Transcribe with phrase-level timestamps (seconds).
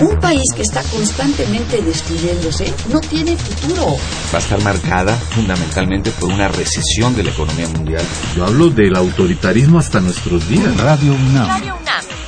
[0.00, 3.96] Un país que está constantemente destruyéndose no tiene futuro.
[4.32, 8.02] Va a estar marcada fundamentalmente por una recesión de la economía mundial.
[8.34, 10.76] Yo hablo del autoritarismo hasta nuestros días.
[10.78, 11.46] Radio UNAM.
[11.46, 11.83] Radio UNAM.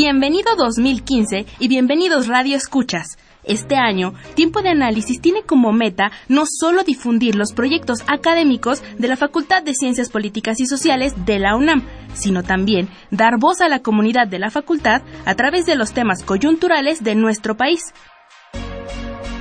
[0.00, 3.18] Bienvenido 2015 y bienvenidos Radio Escuchas.
[3.42, 9.08] Este año, Tiempo de Análisis tiene como meta no solo difundir los proyectos académicos de
[9.08, 11.82] la Facultad de Ciencias Políticas y Sociales de la UNAM,
[12.14, 16.22] sino también dar voz a la comunidad de la facultad a través de los temas
[16.22, 17.80] coyunturales de nuestro país.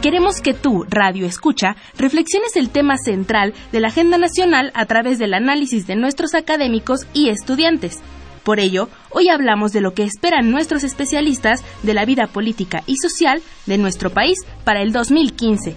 [0.02, 5.19] Queremos que tú, Radio Escucha, reflexiones el tema central de la agenda nacional a través
[5.19, 8.02] del análisis de nuestros académicos y estudiantes.
[8.47, 12.95] Por ello, hoy hablamos de lo que esperan nuestros especialistas de la vida política y
[12.95, 15.75] social de nuestro país para el 2015.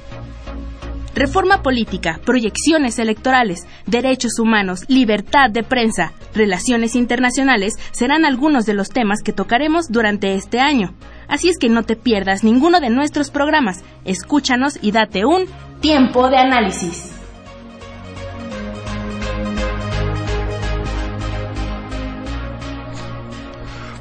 [1.12, 8.90] Reforma política, proyecciones electorales, derechos humanos, libertad de prensa, relaciones internacionales serán algunos de los
[8.90, 10.94] temas que tocaremos durante este año.
[11.26, 13.82] Así es que no te pierdas ninguno de nuestros programas.
[14.04, 15.46] Escúchanos y date un
[15.80, 17.19] tiempo de análisis.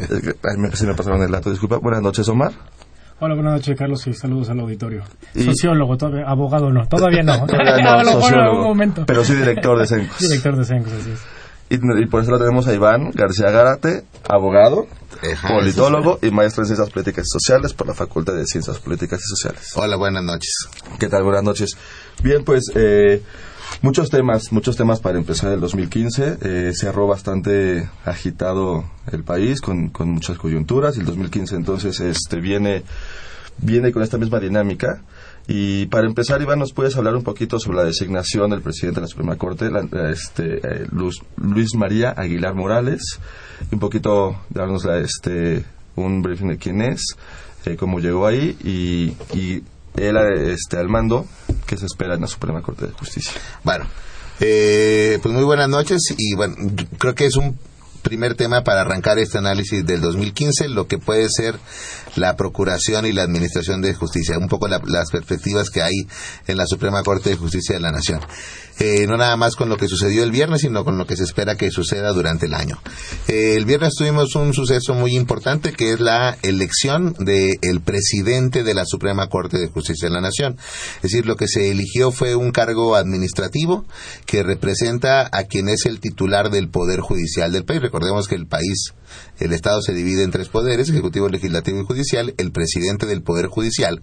[0.42, 1.78] Ay, me, se me pasaron el dato, disculpa.
[1.78, 2.52] Buenas noches, Omar.
[3.22, 5.02] Hola, buenas noches, Carlos, y saludos al auditorio.
[5.34, 7.46] Sociólogo, todavía, abogado no, todavía no.
[7.46, 10.18] no Pero sí director de CENCOS.
[10.20, 11.20] director de CENCOS, así es.
[11.72, 14.88] Y, por eso lo tenemos a Iván García Gárate, abogado,
[15.46, 19.28] politólogo y maestro en Ciencias Políticas y Sociales por la Facultad de Ciencias Políticas y
[19.28, 19.70] Sociales.
[19.76, 20.52] Hola, buenas noches.
[20.98, 21.22] ¿Qué tal?
[21.22, 21.76] Buenas noches.
[22.24, 23.22] Bien, pues eh,
[23.82, 26.38] Muchos temas, muchos temas para empezar el 2015.
[26.42, 32.40] Eh, cerró bastante agitado el país con, con muchas coyunturas y el 2015 entonces este
[32.40, 32.84] viene
[33.62, 35.02] viene con esta misma dinámica.
[35.46, 39.02] Y para empezar, Iván, ¿nos puedes hablar un poquito sobre la designación del presidente de
[39.02, 39.68] la Suprema Corte,
[40.10, 43.18] este, eh, Luis, María Aguilar Morales?
[43.70, 45.64] un poquito darnos la, este,
[45.96, 47.02] un briefing de quién es,
[47.66, 49.62] eh, cómo llegó ahí y, y
[49.96, 51.26] él este, al mando
[51.66, 53.32] que se espera en la Suprema Corte de Justicia.
[53.62, 53.86] Bueno,
[54.40, 56.56] eh, pues muy buenas noches y bueno,
[56.98, 57.58] creo que es un
[58.02, 61.56] primer tema para arrancar este análisis del 2015, lo que puede ser
[62.16, 65.94] la Procuración y la Administración de Justicia, un poco las perspectivas que hay
[66.46, 68.20] en la Suprema Corte de Justicia de la Nación.
[68.80, 71.24] Eh, no nada más con lo que sucedió el viernes, sino con lo que se
[71.24, 72.78] espera que suceda durante el año.
[73.28, 78.72] Eh, el viernes tuvimos un suceso muy importante que es la elección del presidente de
[78.72, 80.56] la Suprema Corte de Justicia de la Nación.
[80.96, 83.84] Es decir, lo que se eligió fue un cargo administrativo
[84.24, 87.82] que representa a quien es el titular del Poder Judicial del país.
[87.90, 88.94] Recordemos que el país
[89.40, 92.34] el Estado se divide en tres poderes, ejecutivo, legislativo y judicial.
[92.36, 94.00] El presidente del Poder Judicial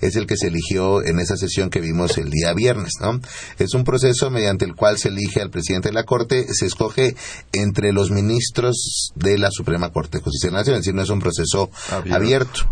[0.00, 2.92] es el que se eligió en esa sesión que vimos el día viernes.
[3.00, 3.20] ¿no?
[3.58, 7.16] Es un proceso mediante el cual se elige al presidente de la Corte, se escoge
[7.52, 11.02] entre los ministros de la Suprema Corte de Justicia de la Nación, es decir, no
[11.02, 11.70] es un proceso
[12.10, 12.70] abierto.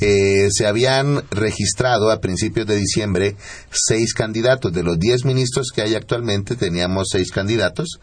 [0.00, 3.36] Eh, se habían registrado a principios de diciembre
[3.72, 4.72] seis candidatos.
[4.72, 7.98] De los diez ministros que hay actualmente, teníamos seis candidatos.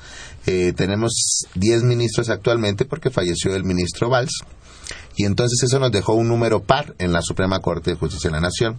[0.46, 4.44] Eh, tenemos diez ministros actualmente porque falleció el ministro Valls.
[5.16, 8.36] Y entonces eso nos dejó un número par en la Suprema Corte de Justicia de
[8.36, 8.78] la Nación.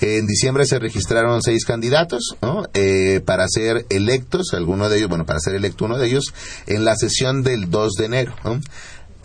[0.00, 2.36] En diciembre se registraron seis candidatos
[2.74, 6.34] eh, para ser electos, alguno de ellos, bueno, para ser electo uno de ellos,
[6.66, 8.34] en la sesión del 2 de enero.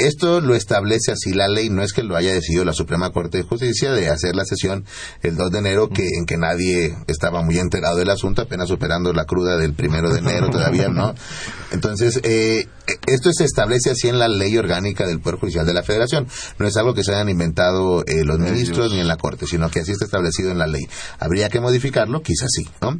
[0.08, 3.40] Esto lo establece así la ley, no es que lo haya decidido la Suprema Corte
[3.40, 4.86] de Justicia de hacer la sesión
[5.22, 9.14] el 2 de enero, que en que nadie estaba muy enterado del asunto, apenas superando
[9.14, 11.14] la cruda del primero de enero todavía, ¿no?
[11.72, 12.68] Entonces, eh,
[13.08, 16.28] esto se establece así en la ley orgánica del Poder Judicial de la Federación.
[16.60, 19.70] No es algo que se hayan inventado eh, los ministros ni en la Corte, sino
[19.70, 20.84] que así está establecido en la ley.
[21.20, 22.22] ¿Habría que modificarlo?
[22.22, 23.00] Quizás sí, ¿no?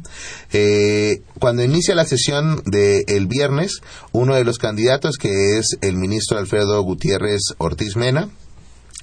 [0.52, 3.80] Eh, cuando inicia la sesión del viernes,
[4.12, 8.30] uno de los candidatos, que es el ministro Alfredo Gutiérrez Ortiz Mena,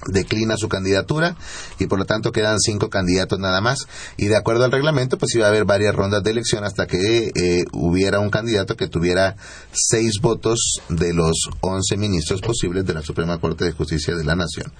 [0.06, 1.36] declina su candidatura
[1.78, 3.86] y por lo tanto quedan cinco candidatos nada más
[4.16, 7.32] y de acuerdo al reglamento pues iba a haber varias rondas de elección hasta que
[7.34, 9.36] eh, hubiera un candidato que tuviera
[9.72, 14.36] seis votos de los once ministros posibles de la Suprema Corte de Justicia de la
[14.36, 14.72] Nación.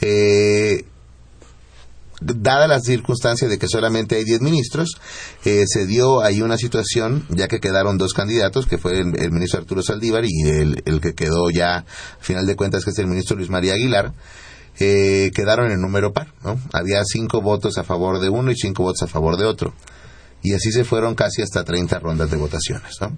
[0.00, 0.84] Eh,
[2.20, 5.00] dada la circunstancia de que solamente hay 10 ministros,
[5.44, 9.60] eh, se dio ahí una situación, ya que quedaron dos candidatos, que fue el, ministro
[9.60, 11.84] Arturo Saldívar y el, el, que quedó ya, a
[12.20, 14.12] final de cuentas, que es el ministro Luis María Aguilar,
[14.78, 16.58] eh, quedaron en número par, ¿no?
[16.72, 19.74] Había cinco votos a favor de uno y cinco votos a favor de otro.
[20.42, 23.16] Y así se fueron casi hasta 30 rondas de votaciones, ¿no?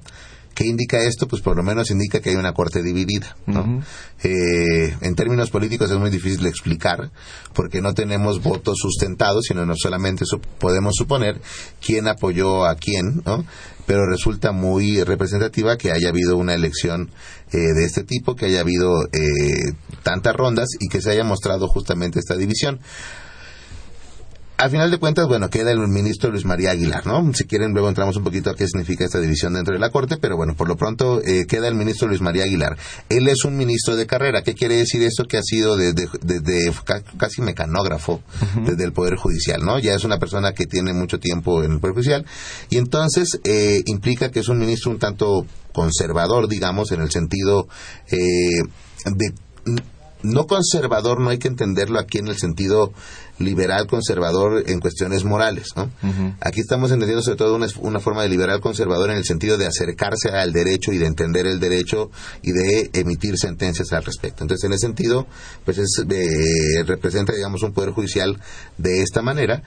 [0.54, 1.26] ¿Qué indica esto?
[1.26, 3.37] Pues por lo menos indica que hay una corte dividida.
[3.46, 3.82] ¿no?
[4.22, 7.10] eh, en términos políticos es muy difícil de explicar
[7.54, 10.25] porque no tenemos votos sustentados, sino no solamente
[10.58, 11.40] podemos suponer
[11.81, 13.44] quién apoyó a quién, ¿no?
[13.87, 17.10] pero resulta muy representativa que haya habido una elección
[17.52, 19.72] eh, de este tipo, que haya habido eh,
[20.02, 22.81] tantas rondas y que se haya mostrado justamente esta división
[24.62, 27.35] al final de cuentas, bueno, queda el ministro Luis María Aguilar, ¿no?
[27.35, 30.19] Si quieren, luego entramos un poquito a qué significa esta división dentro de la Corte,
[30.19, 32.79] pero bueno, por lo pronto eh, queda el ministro Luis María Aguilar.
[33.09, 34.43] Él es un ministro de carrera.
[34.43, 35.25] ¿Qué quiere decir esto?
[35.25, 36.06] Que ha sido desde,
[37.17, 38.23] casi mecanógrafo
[38.64, 39.81] desde el Poder Judicial, ¿no?
[39.81, 42.25] Ya es una persona que tiene mucho tiempo en el Poder Judicial
[42.70, 47.67] y entonces eh, implica que es un ministro un tanto conservador, digamos, en el sentido
[48.12, 48.62] eh,
[49.06, 49.35] de
[50.22, 52.92] no conservador no hay que entenderlo aquí en el sentido
[53.38, 55.69] liberal conservador en cuestiones morales.
[55.76, 55.90] ¿no?
[56.40, 60.30] Aquí estamos entendiendo sobre todo una, forma de liberal conservador en el sentido de acercarse
[60.30, 62.10] al derecho y de entender el derecho
[62.42, 64.44] y de emitir sentencias al respecto.
[64.44, 65.26] Entonces, en ese sentido,
[65.64, 68.38] pues es, eh, representa, digamos, un poder judicial
[68.78, 69.62] de esta manera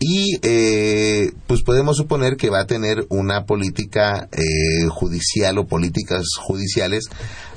[0.00, 6.24] y eh, pues podemos suponer que va a tener una política eh, judicial o políticas
[6.40, 7.06] judiciales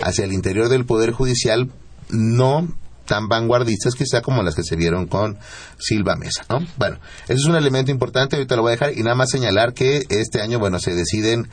[0.02, 1.72] hacia el interior del poder judicial
[2.12, 2.68] no
[3.06, 5.38] tan vanguardistas quizá como las que se vieron con
[5.78, 6.66] Silva Mesa, ¿no?
[6.78, 9.74] Bueno, eso es un elemento importante, ahorita lo voy a dejar y nada más señalar
[9.74, 11.50] que este año, bueno, se deciden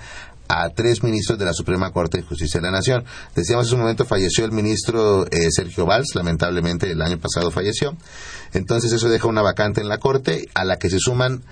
[0.48, 3.04] a tres ministros de la Suprema Corte de Justicia de la Nación.
[3.34, 7.96] Decíamos en un momento falleció el ministro eh, Sergio Valls, lamentablemente el año pasado falleció.
[8.52, 11.42] Entonces eso deja una vacante en la Corte a la que se suman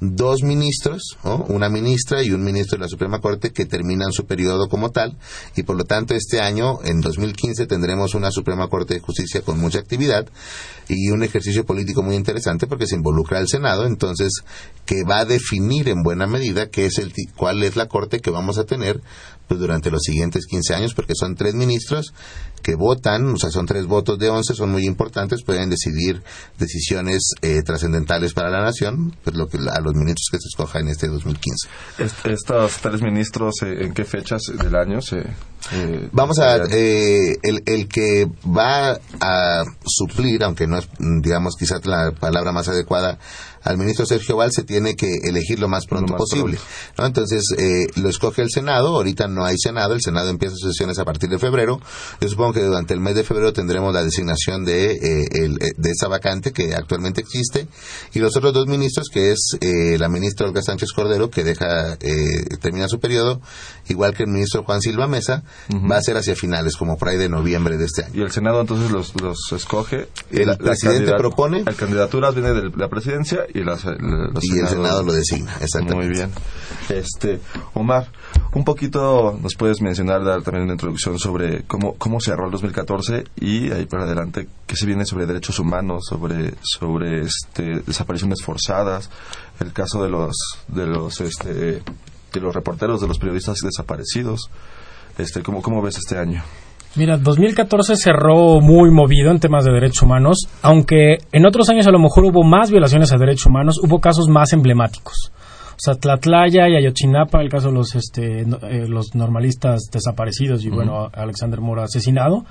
[0.00, 1.16] dos ministros,
[1.48, 5.16] una ministra y un ministro de la Suprema Corte que terminan su periodo como tal
[5.56, 9.58] y por lo tanto este año, en 2015, tendremos una Suprema Corte de Justicia con
[9.58, 10.28] mucha actividad
[10.88, 14.42] y un ejercicio político muy interesante porque se involucra al Senado, entonces
[14.84, 18.30] que va a definir en buena medida qué es el, cuál es la Corte que
[18.30, 19.00] vamos a tener
[19.48, 22.12] pues, durante los siguientes 15 años porque son tres ministros
[22.62, 26.22] que votan, o sea, son tres votos de once, son muy importantes, pueden decidir
[26.58, 30.80] decisiones eh, trascendentales para la nación, pues lo que a los ministros que se escoja
[30.80, 31.68] en este 2015.
[32.24, 35.18] ¿Estos tres ministros eh, en qué fechas del año se...?
[35.72, 36.56] Eh, Vamos a...
[36.56, 43.18] el, el que va a suplir, aunque no es, digamos, quizás la palabra más adecuada,
[43.66, 46.58] al ministro Sergio Val se tiene que elegir lo más pronto posible.
[46.98, 47.06] ¿no?
[47.06, 50.98] Entonces, eh, lo escoge el Senado, ahorita no hay Senado, el Senado empieza sus sesiones
[50.98, 51.80] a partir de febrero.
[52.20, 55.72] Yo supongo que durante el mes de febrero tendremos la designación de, eh, el, eh,
[55.76, 57.66] de esa vacante que actualmente existe
[58.12, 61.94] y los otros dos ministros, que es eh, la ministra Olga Sánchez Cordero, que deja
[62.00, 63.40] eh, termina su periodo,
[63.88, 65.42] igual que el ministro Juan Silva Mesa,
[65.90, 68.14] va a ser hacia finales, como por ahí de noviembre de este año.
[68.14, 70.08] ¿Y el Senado entonces los, los escoge?
[70.30, 71.64] El presidente propone.
[71.64, 75.94] La candidatura viene de la presidencia y, el Senado lo designa, exactamente.
[75.94, 76.30] Muy bien.
[76.88, 77.40] Este,
[77.74, 78.10] Omar,
[78.52, 83.24] un poquito nos puedes mencionar, dar también una introducción sobre cómo, cómo cerró el 2014
[83.40, 89.10] y ahí para adelante, qué se viene sobre derechos humanos, sobre, sobre este, desapariciones forzadas,
[89.60, 90.36] el caso de los,
[90.68, 91.82] de los, este,
[92.32, 94.50] de los reporteros, de los periodistas desaparecidos.
[95.18, 96.42] Este, ¿cómo, ¿Cómo ves este año?
[96.96, 101.90] Mira, 2014 cerró muy movido en temas de derechos humanos, aunque en otros años a
[101.90, 105.30] lo mejor hubo más violaciones a derechos humanos, hubo casos más emblemáticos.
[105.72, 110.70] O sea, Tlatlaya y Ayotzinapa, el caso de los, este, eh, los normalistas desaparecidos y,
[110.70, 112.46] bueno, Alexander Mora asesinado,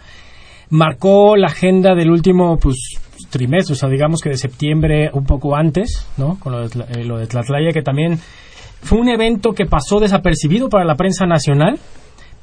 [0.70, 2.78] marcó la agenda del último pues,
[3.32, 6.38] trimestre, o sea, digamos que de septiembre, un poco antes, ¿no?
[6.40, 8.20] Con lo de, eh, lo de Tlatlaya, que también
[8.82, 11.80] fue un evento que pasó desapercibido para la prensa nacional,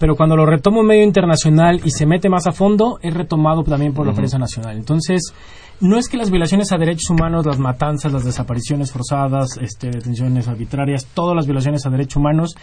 [0.02, 3.62] pero cuando lo retoma un medio internacional y se mete más a fondo, es retomado
[3.62, 4.76] también por la prensa nacional.
[4.76, 5.32] Entonces,
[5.80, 10.48] no es que las violaciones a derechos humanos, las matanzas, las desapariciones forzadas, este, detenciones
[10.48, 12.56] arbitrarias, todas las violaciones a derechos humanos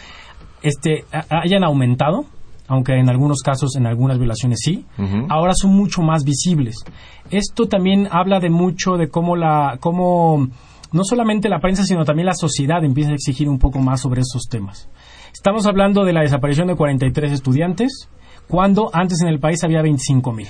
[0.61, 2.25] este, hayan aumentado,
[2.67, 4.85] aunque en algunos casos, en algunas violaciones sí,
[5.29, 6.75] ahora son mucho más visibles.
[7.31, 10.45] Esto también habla de mucho de cómo la, cómo
[10.91, 14.23] no solamente la prensa, sino también la sociedad empieza a exigir un poco más sobre
[14.23, 14.89] esos temas.
[15.39, 18.09] Estamos hablando de la desaparición de 43 estudiantes,
[18.49, 20.49] cuando antes en el país había 25 mil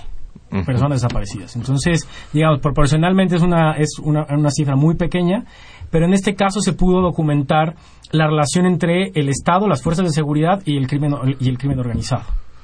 [0.66, 1.56] personas desaparecidas.
[1.56, 5.46] Entonces, digamos, proporcionalmente es una, es una, una cifra muy pequeña,
[5.92, 7.76] pero en este caso se pudo documentar
[8.12, 11.78] la relación entre el Estado, las fuerzas de seguridad y el crimen, y el crimen
[11.78, 12.24] organizado.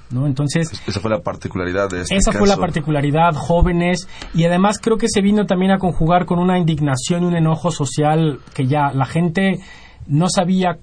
[0.09, 0.25] ¿No?
[0.25, 4.97] Entonces, esa fue la particularidad de este Esa fue la particularidad, jóvenes, y además creo
[4.97, 8.91] que se vino también a conjugar con una indignación y un enojo social que ya
[8.93, 9.59] la gente
[10.07, 10.79] no sabía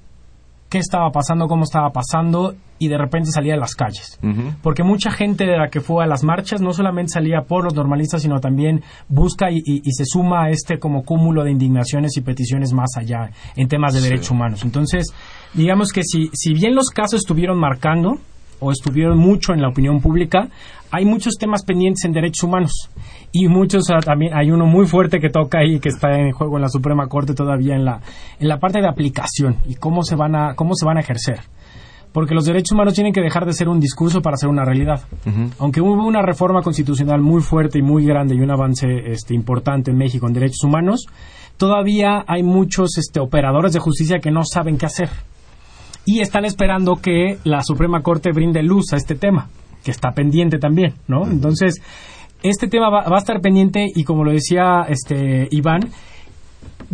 [0.72, 4.18] qué estaba pasando, cómo estaba pasando, y de repente salía a las calles.
[4.62, 7.74] Porque mucha gente de la que fue a las marchas no solamente salía por los
[7.74, 12.72] normalistas, sino también busca y, se suma a este como cúmulo de indignaciones y peticiones
[12.72, 14.64] más allá en temas de derechos humanos.
[14.64, 15.12] Entonces,
[15.52, 18.18] digamos que si, si bien los casos estuvieron marcando
[18.62, 20.48] o estuvieron mucho en la opinión pública,
[20.90, 22.72] hay muchos temas pendientes en derechos humanos
[23.32, 26.62] y muchos también hay uno muy fuerte que toca ahí que está en juego en
[26.62, 28.00] la Suprema Corte todavía en la
[28.38, 31.40] en la parte de aplicación y cómo se van a cómo se van a ejercer
[32.12, 35.00] porque los derechos humanos tienen que dejar de ser un discurso para ser una realidad.
[35.58, 39.90] Aunque hubo una reforma constitucional muy fuerte y muy grande y un avance este, importante
[39.90, 41.06] en México en derechos humanos,
[41.56, 45.08] todavía hay muchos este, operadores de justicia que no saben qué hacer.
[46.04, 49.48] Y están esperando que la Suprema Corte brinde luz a este tema,
[49.84, 51.24] que está pendiente también, ¿no?
[51.26, 51.80] Entonces,
[52.42, 55.90] este tema va, va, a estar pendiente y como lo decía este Iván,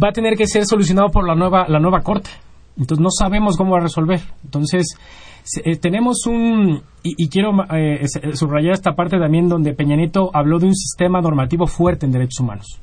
[0.02, 2.30] va a tener que ser solucionado por la nueva, la nueva Corte.
[2.76, 4.20] Entonces no sabemos cómo va a resolver.
[4.44, 4.86] Entonces
[5.64, 10.66] eh, tenemos un, y, quiero eh, subrayar esta parte también donde Peña Nieto habló de
[10.66, 12.80] un sistema normativo fuerte en derechos humanos.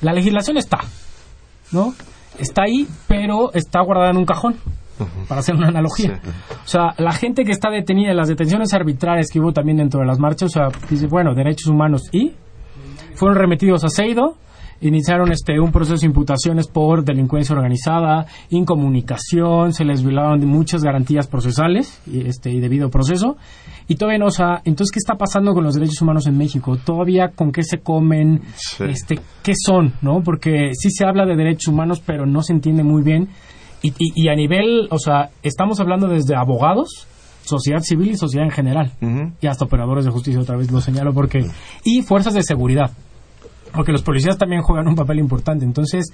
[0.00, 0.80] La legislación está,
[1.72, 1.94] ¿no?
[2.38, 4.56] Está ahí, pero está guardada en un cajón,
[5.28, 6.20] para hacer una analogía.
[6.64, 10.06] O sea, la gente que está detenida, las detenciones arbitrarias que hubo también dentro de
[10.06, 12.32] las marchas, o sea, dice, bueno, derechos humanos y
[13.14, 14.36] fueron remitidos a Seido,
[14.80, 21.26] iniciaron este un proceso de imputaciones por delincuencia organizada, incomunicación, se les violaron muchas garantías
[21.26, 23.36] procesales y este y debido proceso
[23.88, 26.76] y todavía no, o sea, entonces qué está pasando con los derechos humanos en México?
[26.76, 28.42] Todavía con qué se comen,
[28.80, 30.22] este, qué son, ¿no?
[30.22, 33.28] Porque sí se habla de derechos humanos, pero no se entiende muy bien
[33.82, 37.06] y, y, a nivel, o sea, estamos hablando desde abogados
[37.44, 38.92] sociedad civil y sociedad en general.
[39.40, 41.46] Y hasta operadores de justicia, otra vez lo señalo, porque.
[41.84, 42.90] Y fuerzas de seguridad
[43.76, 45.64] porque los policías también juegan un papel importante.
[45.64, 46.06] Entonces,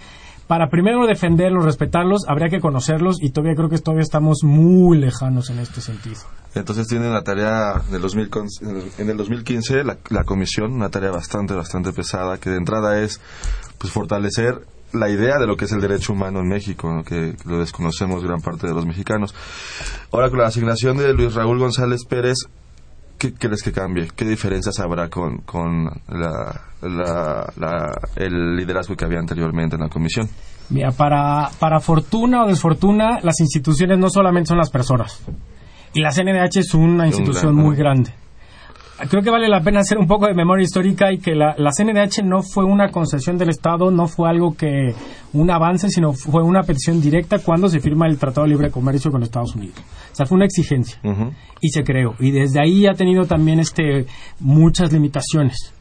[0.46, 5.48] para primero defenderlos, respetarlos, habría que conocerlos y todavía creo que todavía estamos muy lejanos
[5.50, 6.20] en este sentido.
[6.54, 8.02] Entonces tienen la tarea del
[8.98, 13.20] en el 2015 la, la, comisión, una tarea bastante, bastante pesada, que de entrada es
[13.78, 17.58] pues fortalecer la idea de lo que es el derecho humano en México, que lo
[17.58, 19.34] desconocemos gran parte de los mexicanos.
[20.12, 22.36] Ahora con la asignación de Luis Raúl González Pérez,
[23.18, 24.08] ¿qué crees que cambie?
[24.14, 25.88] ¿Qué diferencias habrá con, con
[28.16, 30.28] el liderazgo que había anteriormente en la comisión?
[30.70, 35.22] Mira, para, para fortuna o desfortuna, las instituciones no solamente son las personas.
[35.94, 38.14] Y la CNDH es una institución muy grande
[39.08, 41.70] creo que vale la pena hacer un poco de memoria histórica y que la, la,
[41.70, 44.94] CNDH no fue una concesión del Estado, no fue algo que
[45.32, 49.10] un avance, sino fue una petición directa cuando se firma el Tratado de Libre Comercio
[49.10, 49.78] con Estados Unidos.
[50.12, 50.98] O sea, fue una exigencia
[51.60, 52.14] y se creó.
[52.18, 54.06] Y desde ahí ha tenido también este
[54.40, 55.74] muchas limitaciones.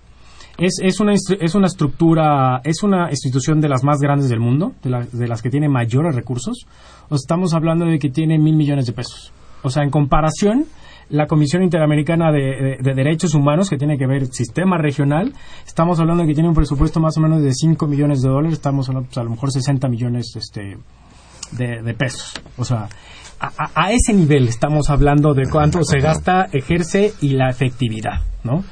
[0.58, 4.74] Es, es, una, es una estructura, es una institución de las más grandes del mundo,
[4.84, 6.66] de, de las que tiene mayores recursos.
[7.10, 9.34] O estamos hablando de que tiene mil millones de pesos.
[9.64, 10.66] O sea, en comparación,
[11.12, 15.34] la Comisión Interamericana de, Derechos Humanos, que tiene que ver sistema regional,
[15.66, 18.54] estamos hablando de que tiene un presupuesto más o menos de 5 millones de dólares,
[18.54, 20.78] estamos hablando pues, a lo mejor 60 millones este,
[21.52, 22.34] de, pesos.
[22.58, 22.88] O sea,
[23.40, 28.64] a, ese nivel estamos hablando de cuánto se gasta, ejerce y la efectividad, ¿no?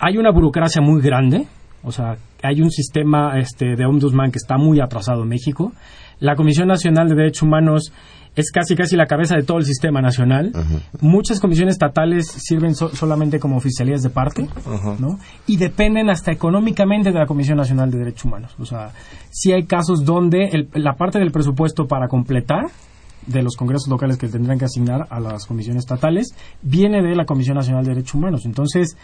[0.00, 1.48] Hay una burocracia muy grande,
[1.82, 5.72] o sea, hay un sistema este, de ombudsman que está muy atrasado en México.
[6.20, 7.92] La Comisión Nacional de Derechos Humanos
[8.36, 10.52] es casi casi la cabeza de todo el sistema nacional.
[11.00, 14.48] Muchas comisiones estatales sirven solamente como oficialías de parte,
[14.98, 15.18] ¿no?
[15.46, 18.54] Y dependen hasta económicamente de la Comisión Nacional de Derechos Humanos.
[18.58, 18.90] O sea,
[19.30, 22.66] sí hay casos donde la parte del presupuesto para completar
[23.26, 27.26] de los congresos locales que tendrán que asignar a las comisiones estatales viene de la
[27.26, 28.46] Comisión Nacional de Derechos Humanos.
[28.46, 28.96] Entonces,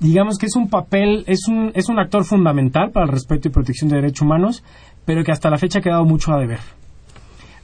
[0.00, 3.50] digamos que es un papel, es un, es un actor fundamental para el respeto y
[3.50, 4.64] protección de derechos humanos,
[5.04, 6.60] pero que hasta la fecha ha quedado mucho a deber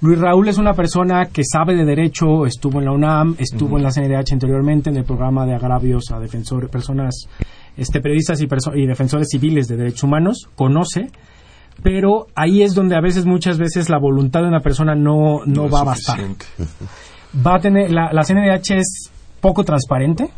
[0.03, 3.85] Luis Raúl es una persona que sabe de derecho, estuvo en la UNAM, estuvo en
[3.85, 7.29] la CNDH anteriormente en el programa de agravios a defensores, personas,
[7.77, 11.09] este, periodistas y, y defensores civiles de derechos humanos, conoce,
[11.85, 15.71] pero ahí es donde a veces, muchas veces, la voluntad de una persona no, no,
[15.71, 16.19] va a bastar.
[17.47, 20.31] Va a tener, la, la CNDH es poco transparente,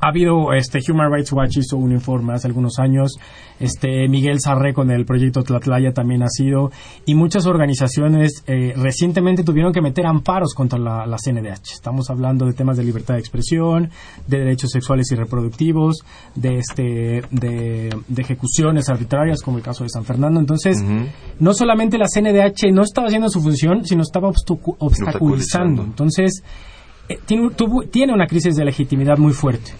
[0.00, 3.16] ha habido este Human Rights Watch hizo un informe hace algunos años.
[3.58, 6.70] Este Miguel Sarre con el proyecto Tlatlaya también ha sido.
[7.04, 12.46] Y muchas organizaciones eh, recientemente tuvieron que meter amparos contra la, la, CNDH estamos hablando
[12.46, 13.90] de temas de libertad de expresión
[14.26, 15.98] de derechos sexuales y reproductivos
[16.34, 20.40] de este de, de ejecuciones arbitrarias como el caso de San Fernando.
[20.40, 21.06] Entonces uh -huh.
[21.40, 25.82] no solamente la CNDH no estaba haciendo su función sino estaba obstaculizando.
[25.82, 26.44] entonces eh,
[27.26, 29.72] tiene, tuvo, tiene, una crisis de legitimidad muy fuerte.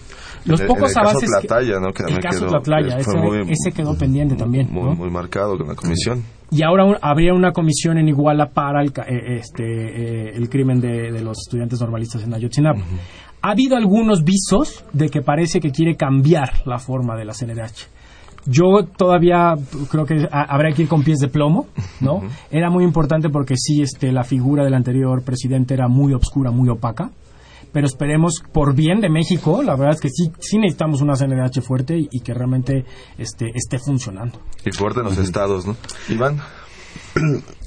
[0.45, 1.29] Los pocos el avances.
[1.29, 1.93] Caso Plataya, ¿no?
[1.93, 4.67] Que el caso quedó, Platlaya, ese, muy, ese, quedó pendiente también.
[4.71, 4.95] Muy, ¿no?
[4.95, 6.23] muy, marcado con la comisión.
[6.49, 10.81] Y ahora un, habría una comisión en Iguala para el, eh, este, eh, el crimen
[10.81, 12.79] de, de, los estudiantes normalistas en Ayotzinapa.
[12.79, 13.39] Uh -huh.
[13.43, 17.87] Ha habido algunos visos de que parece que quiere cambiar la forma de la CNDH.
[18.45, 19.55] Yo todavía
[19.89, 21.67] creo que habrá que ir con pies de plomo,
[21.99, 22.15] ¿no?
[22.15, 22.29] Uh -huh.
[22.49, 26.69] Era muy importante porque sí, este, la figura del anterior presidente era muy obscura, muy
[26.69, 27.11] opaca
[27.71, 31.61] pero esperemos por bien de México, la verdad es que sí, sí necesitamos una CNDH
[31.61, 32.85] fuerte y, y que realmente
[33.17, 34.39] este, esté funcionando.
[34.65, 35.23] Y fuerte en los uh -huh.
[35.23, 35.75] estados, ¿no?
[36.09, 36.41] Iván.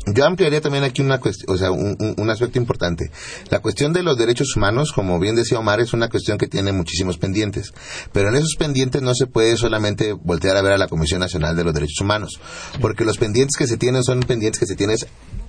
[0.06, 3.10] Yo ampliaría también aquí una o sea, un, un, aspecto importante.
[3.50, 6.72] La cuestión de los derechos humanos, como bien decía Omar, es una cuestión que tiene
[6.72, 7.72] muchísimos pendientes.
[8.12, 11.56] Pero en esos pendientes no se puede solamente voltear a ver a la Comisión Nacional
[11.56, 12.38] de los Derechos Humanos.
[12.82, 14.96] Porque los pendientes que se tienen son pendientes que se tienen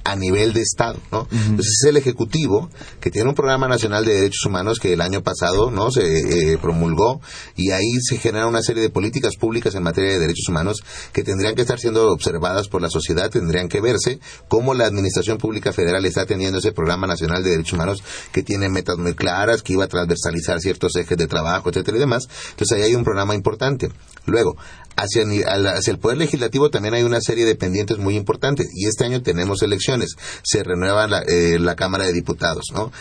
[0.06, 1.22] a nivel de Estado, ¿no?
[1.22, 1.50] Uh -huh.
[1.50, 2.70] Entonces es el Ejecutivo
[3.02, 5.92] que tiene un programa nacional de derechos humanos que el año pasado, ¿no?
[5.92, 7.22] Se eh, promulgó
[7.56, 11.24] y ahí se genera una serie de políticas públicas en materia de derechos humanos que
[11.24, 15.74] tendrían que estar siendo observadas por la sociedad, tendrían que verse cómo la Administración Pública
[15.74, 19.74] Federal está teniendo ese programa nacional de derechos humanos que tiene metas muy claras, que
[19.74, 22.28] iba a transversalizar ciertos ejes de trabajo, etcétera y demás.
[22.52, 23.90] Entonces ahí hay un programa importante.
[24.26, 24.56] Luego,
[24.96, 29.06] hacia, hacia el Poder Legislativo también hay una serie de pendientes muy importantes y este
[29.06, 29.95] año tenemos elecciones,
[30.44, 32.92] se renueva la, eh, la Cámara de Diputados, ¿no?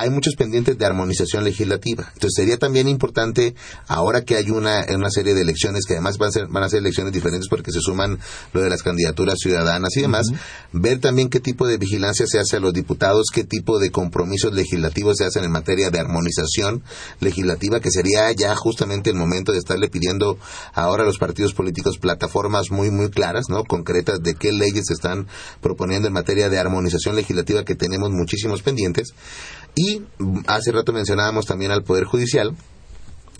[0.00, 2.04] Hay muchos pendientes de armonización legislativa.
[2.14, 3.56] Entonces sería también importante,
[3.88, 6.68] ahora que hay una, una serie de elecciones, que además van a, ser, van a
[6.68, 8.16] ser elecciones diferentes porque se suman
[8.52, 10.38] lo de las candidaturas ciudadanas y demás, uh -huh.
[10.72, 14.54] ver también qué tipo de vigilancia se hace a los diputados, qué tipo de compromisos
[14.54, 16.84] legislativos se hacen en materia de armonización
[17.18, 20.38] legislativa, que sería ya justamente el momento de estarle pidiendo
[20.74, 23.64] ahora a los partidos políticos plataformas muy, muy claras, ¿no?
[23.64, 25.26] Concretas de qué leyes se están
[25.60, 29.12] proponiendo en materia de armonización legislativa que tenemos muchísimos pendientes.
[29.74, 29.87] Y
[30.46, 32.54] hace rato mencionábamos también al Poder Judicial,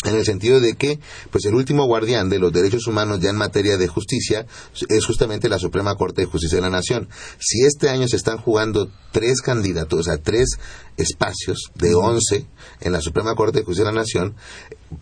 [0.04, 3.36] en el sentido de que pues el último guardián de los derechos humanos ya en
[3.36, 4.46] materia de justicia
[4.88, 7.08] es justamente la Suprema Corte de Justicia de la Nación.
[7.38, 10.58] Si este año se están jugando tres candidatos, o sea, tres
[10.96, 12.46] espacios de once
[12.80, 14.36] en la Suprema Corte de Justicia de la Nación,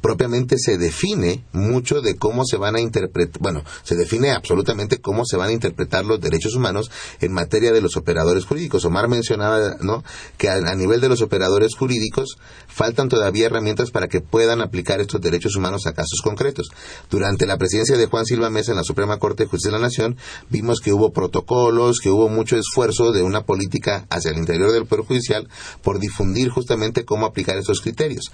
[0.01, 5.25] propiamente se define mucho de cómo se van a interpretar, bueno, se define absolutamente cómo
[5.25, 8.85] se van a interpretar los derechos humanos en materia de los operadores jurídicos.
[8.85, 10.03] Omar mencionaba, ¿no?,
[10.39, 14.86] que a, a nivel de los operadores jurídicos faltan todavía herramientas para que puedan aplicar
[14.95, 16.69] estos derechos humanos a casos concretos.
[17.11, 19.87] Durante la presidencia de Juan Silva Mesa en la Suprema Corte de Justicia de la
[19.87, 20.17] Nación,
[20.49, 24.87] vimos que hubo protocolos, que hubo mucho esfuerzo de una política hacia el interior del
[24.87, 25.49] Poder Judicial
[25.83, 28.31] por difundir justamente cómo aplicar esos criterios.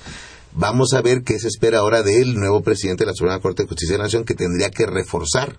[0.55, 3.69] Vamos a ver qué se espera ahora del nuevo presidente de la Suprema Corte de
[3.69, 5.59] Justicia de la Nación que tendría que reforzar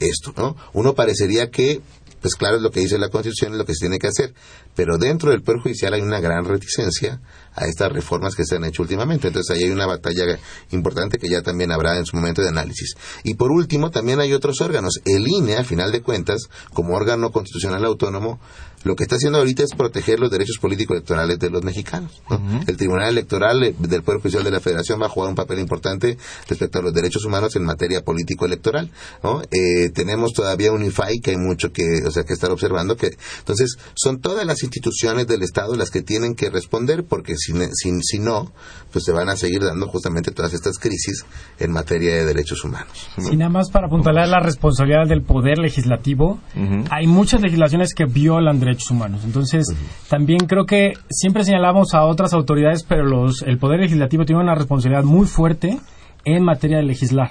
[0.00, 0.56] esto, ¿no?
[0.72, 1.80] Uno parecería que
[2.22, 4.32] pues claro es lo que dice la Constitución y lo que se tiene que hacer,
[4.74, 7.20] pero dentro del Poder Judicial hay una gran reticencia
[7.54, 9.28] a estas reformas que se han hecho últimamente.
[9.28, 10.38] Entonces ahí hay una batalla
[10.70, 12.94] importante que ya también habrá en su momento de análisis.
[13.24, 15.00] Y por último, también hay otros órganos.
[15.04, 18.40] El INE, a final de cuentas, como órgano constitucional autónomo,
[18.84, 22.20] lo que está haciendo ahorita es proteger los derechos políticos electorales de los mexicanos.
[22.28, 22.36] ¿no?
[22.36, 22.68] Uh -huh.
[22.68, 25.60] El Tribunal Electoral eh, del Poder Judicial de la Federación va a jugar un papel
[25.60, 28.90] importante respecto a los derechos humanos en materia político-electoral.
[29.22, 29.42] ¿no?
[29.42, 32.96] Eh, tenemos todavía un IFAI que hay mucho que, o sea, que estar observando.
[32.96, 37.52] que Entonces, son todas las instituciones del Estado las que tienen que responder porque si,
[37.72, 38.52] si, si no,
[38.92, 41.24] pues se van a seguir dando justamente todas estas crisis
[41.58, 43.08] en materia de derechos humanos.
[43.18, 46.86] Sí, nada más para apuntalar la responsabilidad del Poder Legislativo, uh -huh.
[46.90, 49.22] hay muchas legislaciones que violan derechos humanos.
[49.24, 50.08] Entonces, uh -huh.
[50.08, 54.54] también creo que siempre señalamos a otras autoridades, pero los, el Poder Legislativo tiene una
[54.54, 55.78] responsabilidad muy fuerte
[56.24, 57.30] en materia de legislar.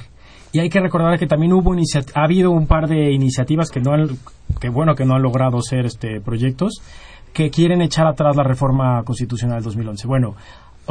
[0.54, 3.94] Y hay que recordar que también hubo ha habido un par de iniciativas que no
[3.94, 4.18] han,
[4.60, 6.82] que bueno que no han logrado ser este proyectos
[7.34, 10.08] que quieren echar atrás la reforma constitucional del 2011.
[10.08, 10.36] Bueno,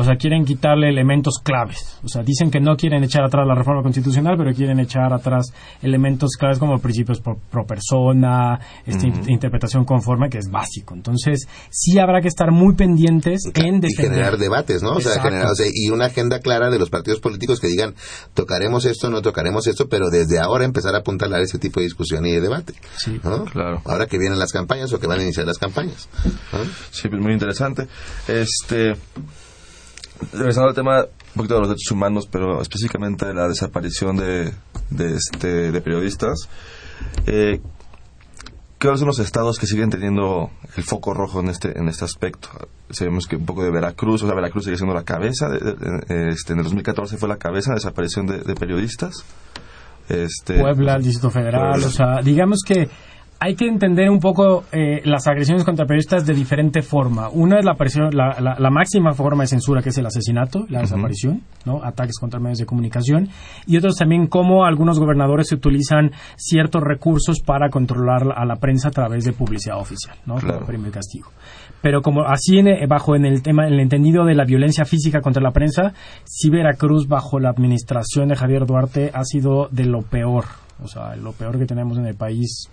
[0.01, 1.99] o sea, quieren quitarle elementos claves.
[2.03, 5.53] O sea, dicen que no quieren echar atrás la reforma constitucional, pero quieren echar atrás
[5.83, 10.95] elementos claves como principios pro, pro persona, esta in- interpretación conforme, que es básico.
[10.95, 13.91] Entonces, sí habrá que estar muy pendientes en y defender.
[14.11, 14.93] generar debates, ¿no?
[14.93, 17.95] O sea, generar- o sea, y una agenda clara de los partidos políticos que digan,
[18.35, 22.25] tocaremos esto, no tocaremos esto, pero desde ahora empezar a apuntalar ese tipo de discusión
[22.27, 22.75] y de debate.
[22.97, 23.21] Sí.
[23.23, 23.45] ¿no?
[23.45, 23.83] Claro.
[23.85, 26.09] Ahora que vienen las campañas o que van a iniciar las campañas.
[26.53, 26.59] ¿no?
[26.91, 27.87] Sí, pues muy interesante.
[28.29, 28.95] Este,
[30.33, 34.53] regresando al tema un poquito de los derechos humanos, pero específicamente de la desaparición de,
[34.91, 36.49] de, este, de periodistas.
[37.27, 37.61] Eh,
[38.81, 42.49] ¿Cuáles son los estados que siguen teniendo el foco rojo en este en este aspecto?
[42.89, 45.75] Sabemos que un poco de Veracruz, o sea, Veracruz sigue siendo la cabeza, de- de-
[45.75, 49.23] de- este, en el 2014 fue la cabeza de desaparición de, de periodistas.
[50.09, 51.87] Este, Puebla, el Distrito Federal, Puebla.
[51.87, 52.89] o sea, digamos que
[53.43, 57.31] hay que entender un poco eh, las agresiones contra periodistas de diferente forma.
[57.31, 60.67] Una es la, presión- la, la- la máxima forma de censura, que es el asesinato,
[60.69, 61.83] la desaparición, ¿no?
[61.83, 63.29] ataques contra medios de comunicación,
[63.67, 68.91] y otros también cómo algunos gobernadores utilizan ciertos recursos para controlar a la prensa a
[68.91, 70.35] través de publicidad oficial, ¿no?
[70.37, 70.57] Claro.
[70.57, 71.31] como premio y castigo.
[71.81, 74.85] Pero como así en, eh, bajo en el tema, en el entendido de la violencia
[74.85, 79.87] física contra la prensa, sí Veracruz bajo la administración de Javier Duarte ha sido de
[79.87, 80.45] lo peor,
[80.83, 82.69] o sea, lo peor que tenemos en el país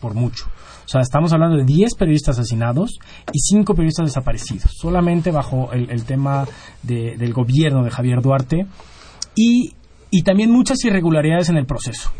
[0.00, 0.46] por mucho.
[0.84, 2.98] O sea, estamos hablando de 10 periodistas asesinados
[3.32, 6.46] y 5 periodistas desaparecidos, solamente bajo el, el tema
[6.82, 8.66] de- del gobierno de Javier Duarte
[9.34, 9.72] y,
[10.10, 12.10] y también muchas irregularidades en el proceso.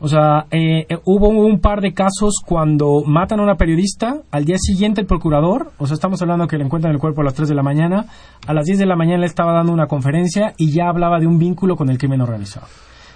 [0.00, 4.44] O sea, eh, eh, hubo un par de casos cuando matan a una periodista, al
[4.44, 7.34] día siguiente el procurador, o sea, estamos hablando que le encuentran el cuerpo a las
[7.34, 8.06] 3 de la mañana,
[8.46, 11.26] a las 10 de la mañana le estaba dando una conferencia y ya hablaba de
[11.28, 12.66] un vínculo con el crimen organizado.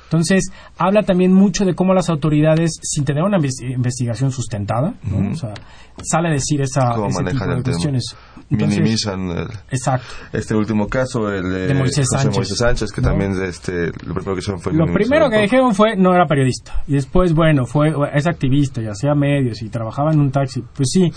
[0.09, 5.19] Entonces, habla también mucho de cómo las autoridades, sin tener una inves- investigación sustentada, ¿no?
[5.19, 5.31] Ujú.
[5.33, 5.55] o sea,
[6.03, 7.63] sale a decir esa, cómo ese tipo de el tema.
[7.63, 8.17] cuestiones.
[8.51, 10.07] Entonces, Minimizan el, Exacto.
[10.33, 12.37] este último caso, el de, De Moisés José Sánchez.
[12.39, 13.09] Moisés Sánchez, que ¿No?
[13.09, 16.83] también este, lo primero que hicieron fue Lo primero que dijeron fue no era periodista.
[16.87, 20.63] Y después, bueno, fue es activista y hacía medios y trabajaba en un taxi.
[20.75, 21.11] Pues sí,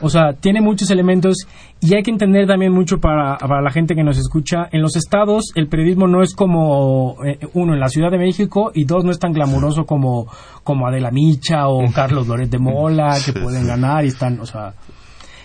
[0.00, 1.36] o sea, tiene muchos elementos
[1.80, 4.68] y hay que entender también mucho para, para la gente que nos escucha.
[4.72, 8.72] En los estados el periodismo no es como, eh, uno, en la Ciudad de México
[8.74, 10.26] y dos, no es tan glamuroso como,
[10.64, 14.74] como Adela Micha o Carlos Loret de Mola, que pueden ganar y están, o sea...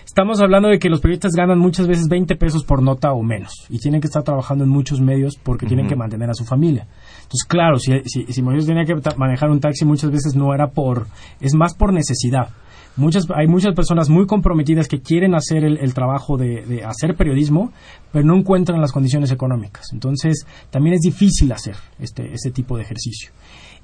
[0.04, 3.66] Estamos hablando de que los periodistas ganan muchas veces 20 pesos por nota o menos
[3.68, 6.86] y tienen que estar trabajando en muchos medios porque tienen que mantener a su familia.
[7.16, 11.08] Entonces, claro, si, si, si tenía que manejar un taxi muchas veces no era por,
[11.40, 12.50] es más por necesidad.
[12.96, 17.16] Muchas, hay muchas personas muy comprometidas que quieren hacer el, el trabajo de, de hacer
[17.16, 17.72] periodismo,
[18.12, 19.92] pero no encuentran las condiciones económicas.
[19.92, 23.32] Entonces, también es difícil hacer este, este tipo de ejercicio.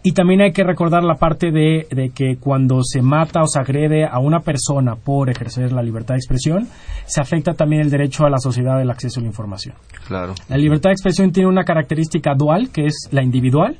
[0.03, 3.59] Y también hay que recordar la parte de, de que cuando se mata o se
[3.59, 6.69] agrede a una persona por ejercer la libertad de expresión,
[7.05, 9.75] se afecta también el derecho a la sociedad del acceso a la información.
[10.07, 10.35] Claro.
[10.49, 13.77] La libertad de expresión tiene una característica dual, que es la individual.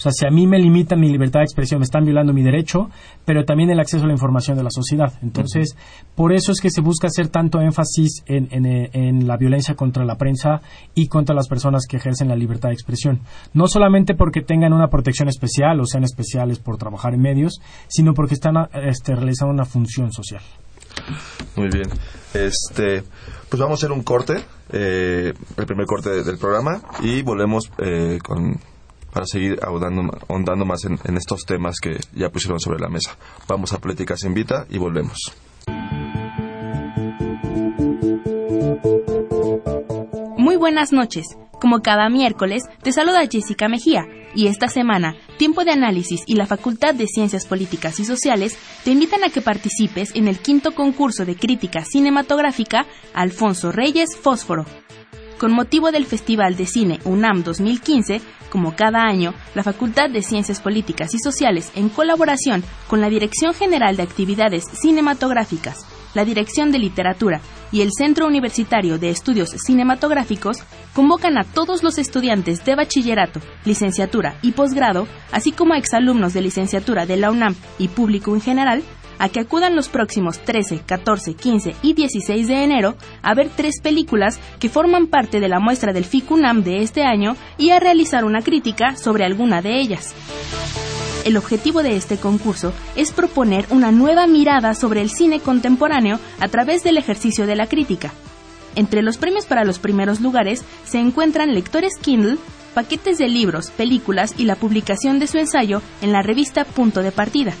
[0.00, 2.42] O sea, si a mí me limitan mi libertad de expresión, me están violando mi
[2.42, 2.88] derecho,
[3.26, 5.12] pero también el acceso a la información de la sociedad.
[5.22, 5.76] Entonces,
[6.14, 9.74] por eso es que se busca hacer tanto énfasis en, en, eh, en la violencia
[9.74, 10.62] contra la prensa
[10.94, 13.20] y contra las personas que ejercen la libertad de expresión.
[13.52, 18.14] No solamente porque tengan una protección especial o sean especiales por trabajar en medios, sino
[18.14, 20.40] porque están este, realizando una función social.
[21.56, 21.88] Muy bien.
[22.32, 23.02] Este,
[23.48, 24.36] pues vamos a hacer un corte,
[24.72, 28.58] eh, el primer corte de- del programa, y volvemos eh, con,
[29.12, 33.16] para seguir ahondando, más en, estos temas que ya pusieron sobre la mesa.
[33.48, 35.32] Vamos a Políticas Invita y volvemos.
[40.36, 41.26] Muy buenas noches.
[41.60, 46.46] Como cada miércoles, te saluda Jessica Mejía y esta semana, Tiempo de Análisis y la
[46.46, 51.26] Facultad de Ciencias Políticas y Sociales te invitan a que participes en el quinto concurso
[51.26, 54.64] de crítica cinematográfica Alfonso Reyes Fósforo.
[55.40, 60.60] Con motivo del Festival de Cine UNAM 2015, como cada año, la Facultad de Ciencias
[60.60, 65.78] Políticas y Sociales, en colaboración con la Dirección General de Actividades Cinematográficas,
[66.12, 67.40] la Dirección de Literatura
[67.72, 70.58] y el Centro Universitario de Estudios Cinematográficos,
[70.94, 76.42] convocan a todos los estudiantes de bachillerato, licenciatura y posgrado, así como a exalumnos de
[76.42, 78.82] licenciatura de la UNAM y público en general,
[79.20, 83.80] a que acudan los próximos 13, 14, 15 y 16 de enero a ver tres
[83.80, 88.24] películas que forman parte de la muestra del FICUNAM de este año y a realizar
[88.24, 90.14] una crítica sobre alguna de ellas.
[91.24, 96.48] El objetivo de este concurso es proponer una nueva mirada sobre el cine contemporáneo a
[96.48, 98.12] través del ejercicio de la crítica.
[98.74, 102.38] Entre los premios para los primeros lugares se encuentran lectores Kindle,
[102.74, 107.12] paquetes de libros, películas y la publicación de su ensayo en la revista Punto de
[107.12, 107.52] Partida.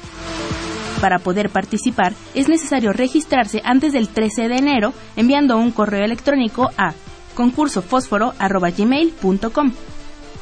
[1.00, 6.70] Para poder participar es necesario registrarse antes del 13 de enero enviando un correo electrónico
[6.76, 6.94] a
[7.34, 9.72] concursofósforo.gmail.com.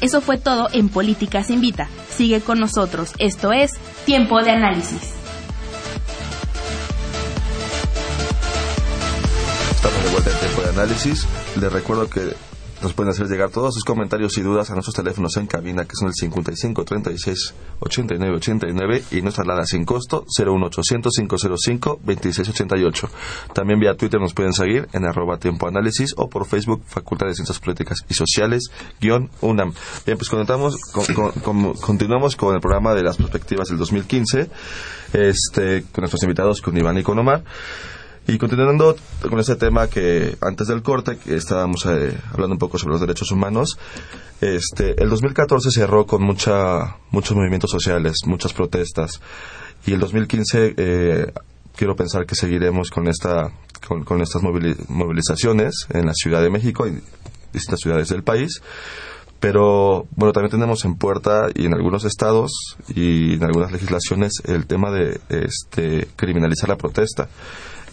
[0.00, 1.88] Eso fue todo en Políticas Invita.
[2.08, 3.12] Sigue con nosotros.
[3.18, 3.72] Esto es
[4.06, 5.19] Tiempo de Análisis.
[10.22, 11.26] Tiempo de Análisis.
[11.58, 12.34] Les recuerdo que
[12.82, 15.96] nos pueden hacer llegar todos sus comentarios y dudas a nuestros teléfonos en cabina, que
[15.96, 23.10] son el 55 36 89 89 y nuestra alada sin costo 01800 505 26 88.
[23.54, 27.34] También vía Twitter nos pueden seguir en arroba tiempo análisis o por Facebook Facultad de
[27.34, 29.72] Ciencias Políticas y Sociales guion UNAM.
[30.04, 30.76] Bien, pues continuamos
[31.42, 34.50] con, continuamos con el programa de las perspectivas del 2015
[35.14, 37.42] este, con nuestros invitados, con Iván y con Omar.
[38.30, 38.94] Y continuando
[39.28, 43.00] con ese tema que antes del corte, que estábamos eh, hablando un poco sobre los
[43.00, 43.76] derechos humanos,
[44.40, 49.20] este, el 2014 cerró con mucha, muchos movimientos sociales, muchas protestas.
[49.84, 51.32] Y el 2015 eh,
[51.74, 53.50] quiero pensar que seguiremos con, esta,
[54.04, 57.00] con, estas movilizaciones en la Ciudad de México y
[57.52, 58.62] distintas ciudades del país.
[59.40, 62.52] Pero bueno, también tenemos en puerta y en algunos estados
[62.94, 67.28] y en algunas legislaciones el tema de este, criminalizar la protesta.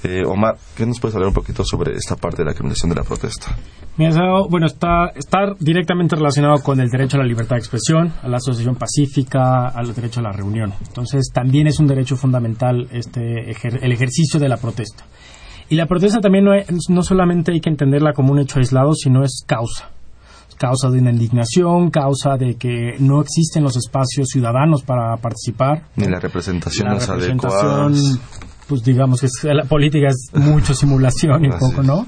[0.03, 2.95] Eh, Omar, ¿qué nos puedes hablar un poquito sobre esta parte de la criminalización de
[2.95, 3.55] la protesta?
[4.49, 8.38] bueno, está, está directamente relacionado con el derecho a la libertad de expresión, a la
[8.38, 10.71] asociación pacífica, al derecho a la reunión.
[10.88, 15.03] Entonces, también es un derecho fundamental este, el ejercicio de la protesta.
[15.69, 16.51] Y la protesta también no,
[16.89, 19.91] no solamente hay que entenderla como un hecho aislado, sino es causa
[20.57, 25.83] causa de una indignación, causa de que no existen los espacios ciudadanos para participar.
[25.95, 27.93] Ni la representación, la representación
[28.67, 32.06] pues digamos que la política es mucho simulación y poco, ¿no?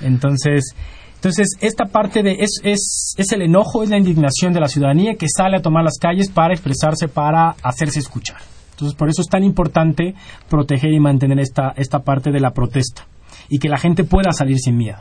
[0.00, 0.74] Entonces,
[1.14, 5.14] entonces esta parte de es, es, es el enojo, es la indignación de la ciudadanía
[5.14, 8.38] que sale a tomar las calles para expresarse, para hacerse escuchar.
[8.72, 10.14] Entonces, por eso es tan importante
[10.50, 13.06] proteger y mantener esta, esta parte de la protesta
[13.48, 14.98] y que la gente pueda salir sin miedo.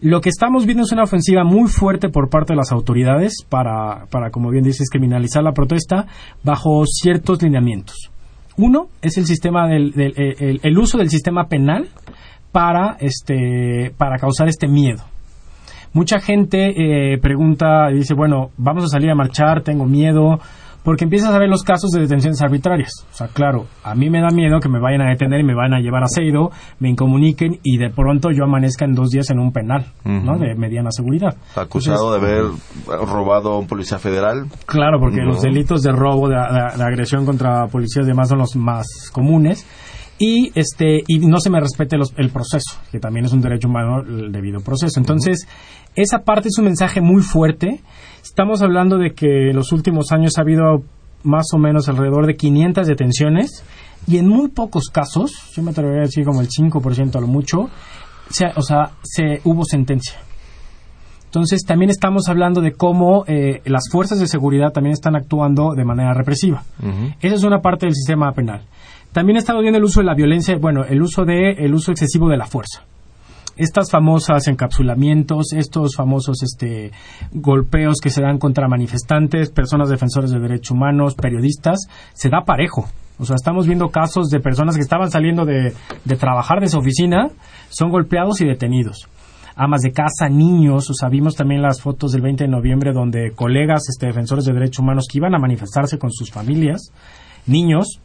[0.00, 4.06] Lo que estamos viendo es una ofensiva muy fuerte por parte de las autoridades para,
[4.10, 6.06] para como bien dices, criminalizar la protesta
[6.42, 8.10] bajo ciertos lineamientos.
[8.60, 11.88] Uno es el sistema del, eh, el, uso del sistema penal
[12.52, 15.02] para este para causar este miedo.
[15.94, 20.40] Mucha gente eh, pregunta y dice, bueno, vamos a salir a marchar, tengo miedo,
[20.82, 23.06] porque empiezas a ver los casos de detenciones arbitrarias.
[23.10, 25.54] O sea, claro, a mí me da miedo que me vayan a detener y me
[25.54, 29.30] vayan a llevar a Seido, me incomuniquen y de pronto yo amanezca en dos días
[29.30, 30.38] en un penal, ¿no?
[30.38, 31.36] De mediana seguridad.
[31.54, 32.44] Acusado de haber
[32.86, 34.46] robado a un policía federal.
[34.66, 38.86] Claro, porque los delitos de robo, de, agresión contra policías y demás son los más
[39.12, 39.66] comunes
[40.18, 44.02] y este y no se me respete el proceso que también es un derecho humano
[44.06, 45.48] el debido proceso entonces
[45.94, 47.80] esa parte es un mensaje muy fuerte
[48.30, 50.84] Estamos hablando de que en los últimos años ha habido
[51.24, 53.64] más o menos alrededor de 500 detenciones
[54.06, 57.26] y en muy pocos casos, yo me atrevería a decir como el 5% a lo
[57.26, 60.20] mucho, o sea, se, hubo sentencia.
[61.24, 65.84] Entonces también estamos hablando de cómo eh, las fuerzas de seguridad también están actuando de
[65.84, 66.62] manera represiva.
[67.20, 68.62] Esa es una parte del sistema penal.
[69.12, 72.28] También estamos viendo el uso de la violencia, bueno, el uso de el uso excesivo
[72.28, 72.84] de la fuerza
[73.56, 76.92] estas famosas encapsulamientos, estos famosos este,
[77.32, 82.86] golpeos que se dan contra manifestantes, personas defensores de derechos humanos, periodistas, se da parejo.
[83.18, 86.78] O sea, estamos viendo casos de personas que estaban saliendo de, de trabajar de su
[86.78, 87.28] oficina,
[87.68, 89.08] son golpeados y detenidos
[89.56, 93.32] amas de casa, niños, o sea, vimos también las fotos del 20 de noviembre donde
[93.32, 96.92] colegas este, defensores de derechos humanos que iban a manifestarse con sus familias,
[97.46, 98.00] niños,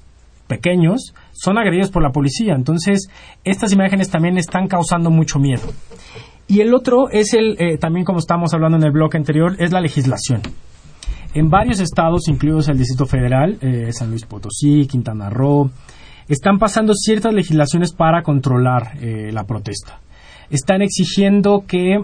[0.47, 2.53] pequeños son agredidos por la policía.
[2.55, 3.09] Entonces,
[3.43, 5.63] estas imágenes también están causando mucho miedo.
[6.47, 9.71] Y el otro es el, eh, también como estamos hablando en el bloque anterior, es
[9.71, 10.41] la legislación.
[11.33, 15.69] En varios estados, incluidos el Distrito Federal, eh, San Luis Potosí, Quintana Roo,
[16.29, 19.99] están pasando ciertas legislaciones para controlar eh, la protesta.
[20.49, 21.97] Están exigiendo que,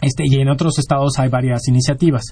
[0.00, 2.22] este, y en otros estados hay varias iniciativas,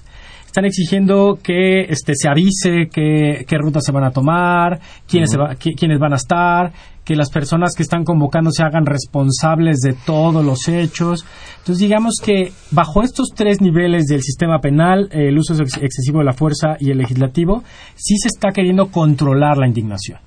[0.53, 6.13] están exigiendo que este, se avise qué, rutas se van a tomar, quiénes, quiénes van
[6.13, 6.71] a estar,
[7.03, 11.25] que las personas que están convocando se hagan responsables de todos los hechos.
[11.57, 16.33] Entonces, digamos que bajo estos tres niveles del sistema penal, el uso excesivo de la
[16.33, 17.63] fuerza y el legislativo,
[17.95, 20.19] sí se está queriendo controlar la indignación.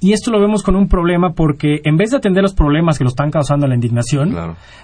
[0.00, 3.04] Y esto lo vemos con un problema porque en vez de atender los problemas que
[3.04, 4.36] lo están causando la indignación,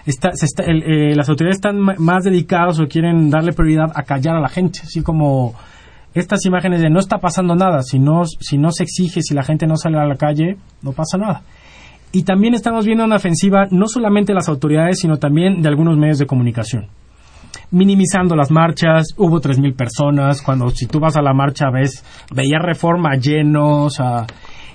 [0.07, 4.81] eh, las autoridades están más dedicadas o quieren darle prioridad a callar a la gente,
[4.83, 5.55] así como
[6.15, 9.43] estas imágenes de no está pasando nada, si no, si no se exige, si la
[9.43, 11.43] gente no sale a la calle, no pasa nada.
[12.13, 15.97] Y también estamos viendo una ofensiva no solamente de las autoridades, sino también de algunos
[15.97, 16.89] medios de comunicación.
[17.71, 22.59] Minimizando las marchas, hubo 3.000 personas, cuando si tú vas a la marcha ves, veía
[22.59, 24.27] reforma lleno, o sea,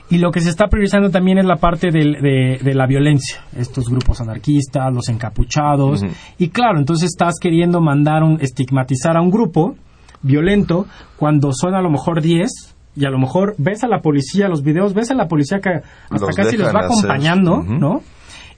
[0.09, 3.39] y lo que se está priorizando también es la parte del- de, de la violencia,
[3.57, 6.03] estos grupos anarquistas, los encapuchados,
[6.37, 9.75] y claro, entonces estás queriendo mandar un, estigmatizar a un grupo
[10.21, 10.85] violento
[11.17, 12.49] cuando son a lo mejor 10
[12.97, 15.69] y a lo mejor ves a la policía, los videos, ves a la policía que
[15.69, 16.85] hasta Los casi los va hacer.
[16.91, 17.61] acompañando.
[17.63, 18.01] ¿no?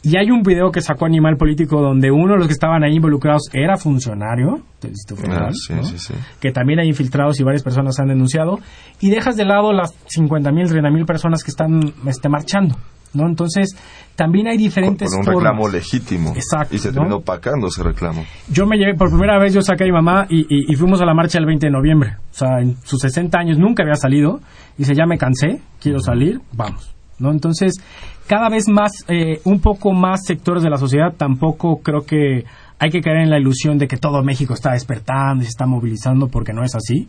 [0.04, 2.96] Y hay un video que sacó Animal Político donde uno de los que estaban ahí
[2.96, 5.84] involucrados era funcionario del Distrito Federal, Ah, sí, ¿no?
[5.84, 6.14] sí, sí.
[6.40, 8.60] que también hay infiltrados y varias personas han denunciado,
[9.02, 12.76] y dejas de lado las 50.000, 30.000 personas que están este, marchando,
[13.14, 13.28] ¿no?
[13.28, 13.76] Entonces,
[14.16, 15.44] también hay diferentes Por un formas.
[15.44, 16.34] reclamo legítimo.
[16.36, 16.94] Exacto, Y se ¿no?
[16.96, 18.24] terminó opacando ese reclamo.
[18.50, 21.02] Yo me llevé, por primera vez yo saqué a mi mamá y, y- y fuimos
[21.02, 22.16] a la marcha el 20 de noviembre.
[22.32, 24.40] O sea, en sus 60 años nunca había salido.
[24.78, 26.94] Dice, ya me cansé, quiero salir, vamos.
[27.20, 27.32] ¿No?
[27.32, 27.74] Entonces,
[28.28, 32.44] cada vez más, eh, un poco más sectores de la sociedad, tampoco creo que
[32.80, 35.66] hay que caer en la ilusión de que todo México está despertando y se está
[35.66, 37.08] movilizando, porque no es así.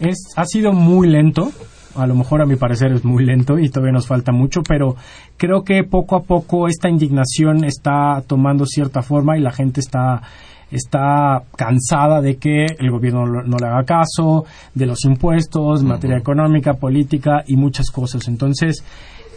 [0.00, 1.50] Es, ha sido muy lento,
[1.96, 4.96] a lo mejor a mi parecer es muy lento y todavía nos falta mucho, pero
[5.36, 10.22] creo que poco a poco esta indignación está tomando cierta forma y la gente está
[10.70, 16.74] está cansada de que el gobierno no le haga caso, de los impuestos, materia económica,
[16.74, 18.26] política y muchas cosas.
[18.26, 18.82] Entonces,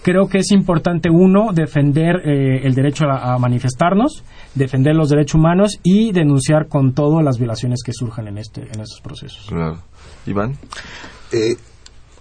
[0.09, 4.23] creo que es importante, uno, defender eh, el derecho a, a manifestarnos,
[4.55, 8.79] defender los derechos humanos y denunciar con todo las violaciones que surjan en, este, en
[8.79, 9.47] estos procesos.
[9.49, 9.81] Claro.
[10.25, 10.57] Iván.
[11.33, 11.57] Eh,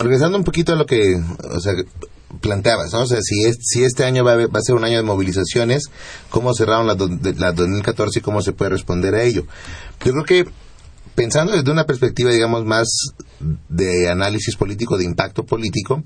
[0.01, 1.14] regresando un poquito a lo que
[1.55, 1.75] o sea,
[2.40, 3.03] planteabas, ¿no?
[3.03, 5.05] O sea, si, es, si este año va a, va a ser un año de
[5.05, 5.85] movilizaciones,
[6.29, 9.44] ¿cómo cerraron la, do- de- la 2014 y cómo se puede responder a ello?
[10.05, 10.44] Yo creo que
[11.14, 12.88] pensando desde una perspectiva, digamos, más
[13.68, 16.03] de análisis político, de impacto político,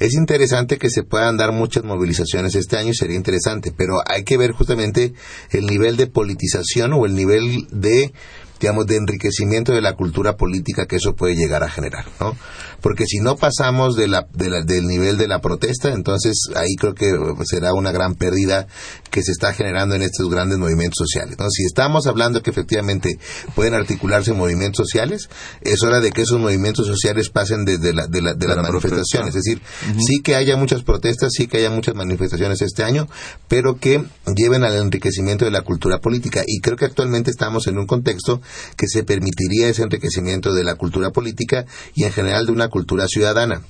[0.00, 4.38] es interesante que se puedan dar muchas movilizaciones este año, sería interesante, pero hay que
[4.38, 5.12] ver justamente
[5.50, 8.12] el nivel de politización o el nivel de
[8.60, 12.36] digamos, de enriquecimiento de la cultura política que eso puede llegar a generar, ¿no?
[12.82, 16.74] Porque si no pasamos de la, de la- del nivel de la protesta, entonces ahí
[16.78, 17.10] creo que
[17.44, 18.66] será una gran pérdida
[19.10, 21.48] que se está generando en estos grandes movimientos sociales, ¿no?
[21.50, 23.18] Si estamos hablando que efectivamente
[23.54, 25.28] pueden articularse movimientos sociales,
[25.62, 28.62] es hora de que esos movimientos sociales pasen desde la, de, la, de las la
[28.62, 29.62] manifestaciones, es decir,
[29.98, 33.08] sí que haya muchas protestas, sí que haya muchas manifestaciones este año,
[33.48, 34.04] pero que
[34.36, 36.42] lleven al enriquecimiento de la cultura política.
[36.46, 38.40] Y creo que actualmente estamos en un contexto
[38.76, 43.06] que se permitiría ese enriquecimiento de la cultura política y en general de una cultura
[43.08, 43.62] ciudadana.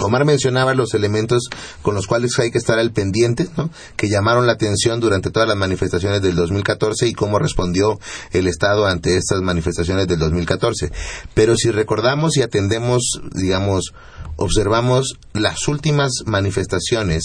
[0.00, 1.48] Omar mencionaba los elementos
[1.82, 3.70] con los cuales hay que estar al pendiente, ¿no?
[3.96, 8.00] que llamaron la atención durante todas las manifestaciones del 2014 y cómo respondió
[8.32, 10.90] el Estado ante estas manifestaciones del 2014.
[11.34, 13.94] Pero si recordamos y atendemos, digamos,
[14.36, 17.22] observamos las últimas manifestaciones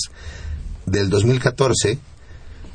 [0.86, 1.98] del 2014,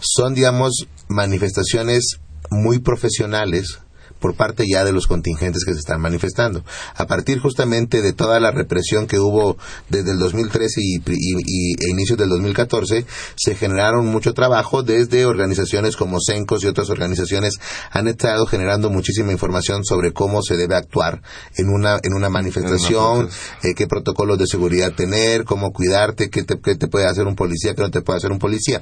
[0.01, 2.19] son, digamos, manifestaciones
[2.51, 3.79] muy profesionales
[4.25, 6.65] por parte ya de los contingentes que se están manifestando.
[6.97, 9.59] A partir justamente de toda la represión que hubo
[9.91, 13.05] desde el 2013 y, y- y- e inicios del 2014,
[13.37, 17.57] se generaron mucho trabajo desde organizaciones como CENCOS y otras organizaciones
[17.91, 21.21] han estado generando muchísima información sobre cómo se debe actuar
[21.59, 23.29] en una, en una manifestación,
[23.63, 27.37] eh, qué protocolos de seguridad tener, cómo cuidarte, qué te, qué te puede hacer un
[27.37, 28.81] policía, qué no te puede hacer un policía.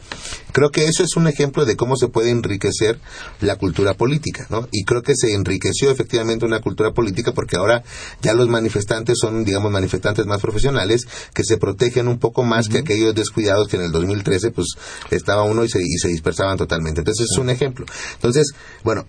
[0.53, 3.01] Creo que eso es un ejemplo de cómo se puede enriquecer
[3.41, 4.69] la cultura política, ¿no?
[4.71, 7.83] Y creo que se enriqueció efectivamente una cultura política porque ahora
[8.21, 12.79] ya los manifestantes son, digamos, manifestantes más profesionales que se protegen un poco más que
[12.79, 14.69] aquellos descuidados que en el 2013 pues
[15.11, 17.01] estaba uno y se, y se dispersaban totalmente.
[17.01, 17.87] Entonces es un ejemplo.
[18.15, 18.53] Entonces,
[18.85, 19.07] bueno,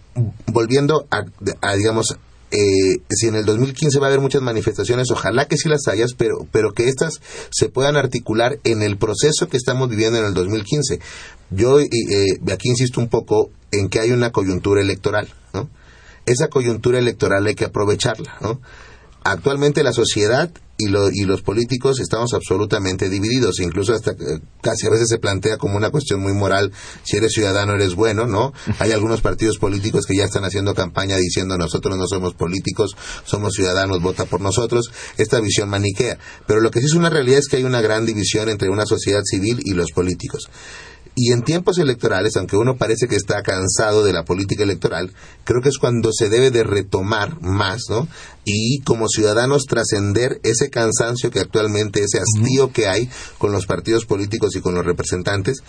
[0.47, 1.23] volviendo a,
[1.62, 2.17] a, digamos,
[2.51, 6.13] eh, si en el 2015 va a haber muchas manifestaciones, ojalá que sí las hayas,
[6.13, 10.36] pero, pero que estas se puedan articular en el proceso que estamos viviendo en el
[10.36, 10.99] 2015.
[11.49, 11.88] Yo eh,
[12.51, 15.33] aquí insisto un poco en que hay una coyuntura electoral.
[16.25, 18.62] Esa coyuntura electoral hay que aprovecharla, ¿no?
[19.25, 24.88] Actualmente la sociedad y, lo, y los políticos estamos absolutamente divididos, incluso hasta eh, casi
[24.88, 28.53] a veces se plantea como una cuestión muy moral, si eres ciudadano eres bueno, ¿no?
[28.79, 33.54] Hay algunos partidos políticos que ya están haciendo campaña diciendo nosotros no somos políticos, somos
[33.54, 36.17] ciudadanos, vota por nosotros, esta visión maniquea.
[36.48, 38.85] Pero lo que sí es una realidad es que hay una gran división entre una
[38.85, 40.50] sociedad civil y los políticos.
[41.15, 45.61] Y en tiempos electorales, aunque uno parece que está cansado de la política electoral, creo
[45.61, 48.07] que es cuando se debe de retomar más, ¿no?
[48.45, 54.05] Y como ciudadanos trascender ese cansancio que actualmente, ese hastío que hay con los partidos
[54.05, 55.63] políticos y con los representantes,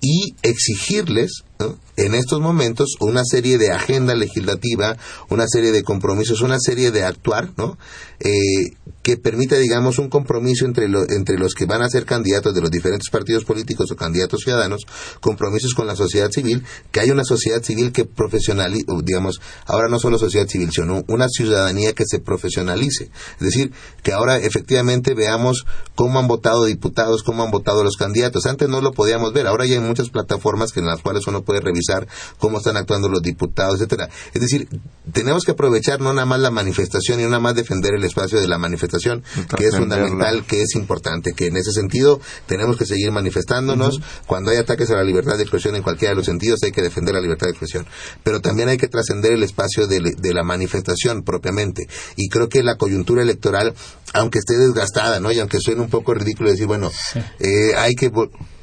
[0.00, 1.78] y exigirles ¿no?
[1.96, 4.96] en estos momentos una serie de agenda legislativa,
[5.28, 7.78] una serie de compromisos, una serie de actuar, ¿no?
[8.20, 12.54] Eh, que permita, digamos, un compromiso entre, lo- entre los que van a ser candidatos
[12.54, 14.82] de los diferentes partidos políticos o candidatos ciudadanos,
[15.20, 16.62] compromisos con la sociedad civil,
[16.92, 21.28] que haya una sociedad civil que profesionalice, digamos, ahora no solo sociedad civil, sino una
[21.30, 23.04] ciudadanía que se profesionalice.
[23.04, 25.64] Es decir, que ahora efectivamente veamos
[25.94, 28.44] cómo han votado diputados, cómo han votado los candidatos.
[28.44, 31.60] Antes no lo podíamos ver, ahora ya hay muchas plataformas en las cuales uno puede
[31.60, 32.06] revisar
[32.38, 34.10] cómo están actuando los diputados, etcétera.
[34.34, 34.68] Es decir,
[35.10, 38.40] tenemos que aprovechar no nada más la manifestación y no nada más defender el espacio
[38.40, 39.22] de la manifestación,
[39.56, 44.00] que es fundamental, que es importante, que en ese sentido tenemos que seguir manifestándonos.
[44.26, 46.82] Cuando hay ataques a la libertad de expresión en cualquiera de los sentidos, hay que
[46.82, 47.86] defender la libertad de expresión.
[48.22, 51.86] Pero también hay que trascender el espacio de, de la manifestación propiamente.
[52.16, 53.74] Y creo que la coyuntura electoral,
[54.12, 55.32] aunque esté desgastada, ¿no?
[55.32, 56.90] Y aunque suene un poco ridículo decir, bueno,
[57.38, 58.10] eh, hay que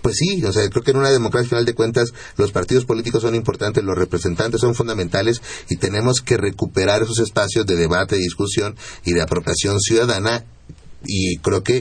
[0.07, 2.85] pues sí, o sea, creo que en una democracia, al final de cuentas, los partidos
[2.85, 8.15] políticos son importantes, los representantes son fundamentales y tenemos que recuperar esos espacios de debate,
[8.15, 10.45] de discusión y de apropiación ciudadana
[11.05, 11.79] y creo que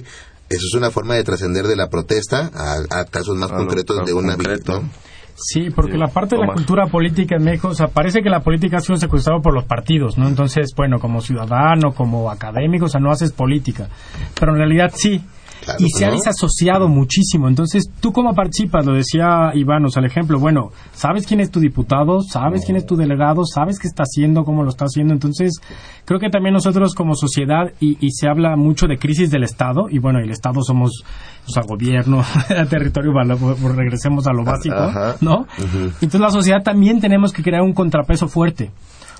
[0.48, 4.04] eso es una forma de trascender de la protesta a, a casos más A concretos
[4.04, 4.82] de una concreto.
[4.82, 4.90] ¿no?
[5.36, 8.40] Sí, porque la parte de la cultura política en México, o sea, parece que la
[8.40, 10.26] política ha sido secuestrada por los partidos, ¿no?
[10.26, 13.88] Entonces, bueno, como ciudadano, como académico, o sea, no haces política.
[14.34, 15.22] Pero en realidad sí.
[15.66, 17.48] Claro, y se ha desasociado muchísimo.
[17.48, 18.86] Entonces, ¿tú cómo participas?
[18.86, 22.20] Lo decía Iván, o sea, el ejemplo, bueno, ¿sabes quién es tu diputado?
[22.20, 23.44] ¿Sabes quién es tu delegado?
[23.44, 24.44] ¿Sabes qué está haciendo?
[24.44, 25.12] ¿Cómo lo está haciendo?
[25.12, 25.60] Entonces,
[26.04, 29.88] creo que también nosotros como sociedad, y, y se habla mucho de crisis del Estado,
[29.90, 31.02] y bueno, el Estado somos,
[31.46, 32.22] o sea, gobierno,
[32.70, 35.16] territorio, pues, regresemos a lo básico, Ajá.
[35.20, 35.46] ¿no?
[36.00, 38.70] Entonces, la sociedad también tenemos que crear un contrapeso fuerte.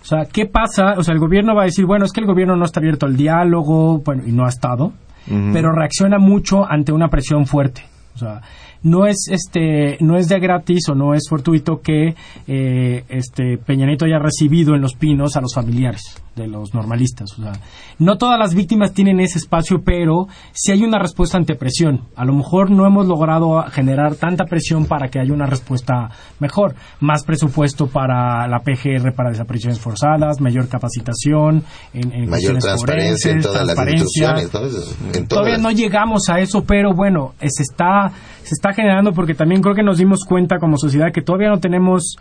[0.03, 0.95] O sea, ¿qué pasa?
[0.99, 3.07] O sea, el gobierno va a decir, bueno, es que el gobierno no está abierto
[3.07, 4.93] al diálogo, bueno, y no ha estado,
[5.27, 7.83] pero reacciona mucho ante una presión fuerte.
[8.15, 8.41] O sea,
[8.83, 12.15] no es este no es de gratis o no es fortuito que
[12.47, 17.33] eh, este Peña Nieto haya recibido en los pinos a los familiares de los normalistas.
[17.39, 17.53] O sea,
[17.99, 22.03] no todas las víctimas tienen ese espacio, pero sí hay una respuesta ante presión.
[22.15, 26.75] A lo mejor no hemos logrado generar tanta presión para que haya una respuesta mejor.
[27.01, 31.65] Más presupuesto para la PGR para desapariciones forzadas, mayor capacitación
[31.95, 34.41] en, en mayor transparencia en todas las transparencia.
[34.41, 35.07] instituciones ¿no?
[35.09, 38.11] En todas Todavía no llegamos a eso, pero bueno, eh, se está,
[38.43, 41.61] se está generando porque también creo que nos dimos cuenta como sociedad que todavía no
[41.61, 42.17] tenemos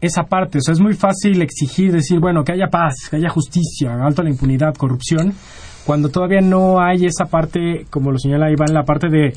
[0.00, 0.58] esa parte.
[0.58, 4.22] O sea, es muy fácil exigir, decir, bueno, que haya paz, que haya justicia, alto
[4.22, 5.34] la impunidad, corrupción,
[5.84, 9.32] cuando todavía no hay esa parte, como lo señala Iván, la parte de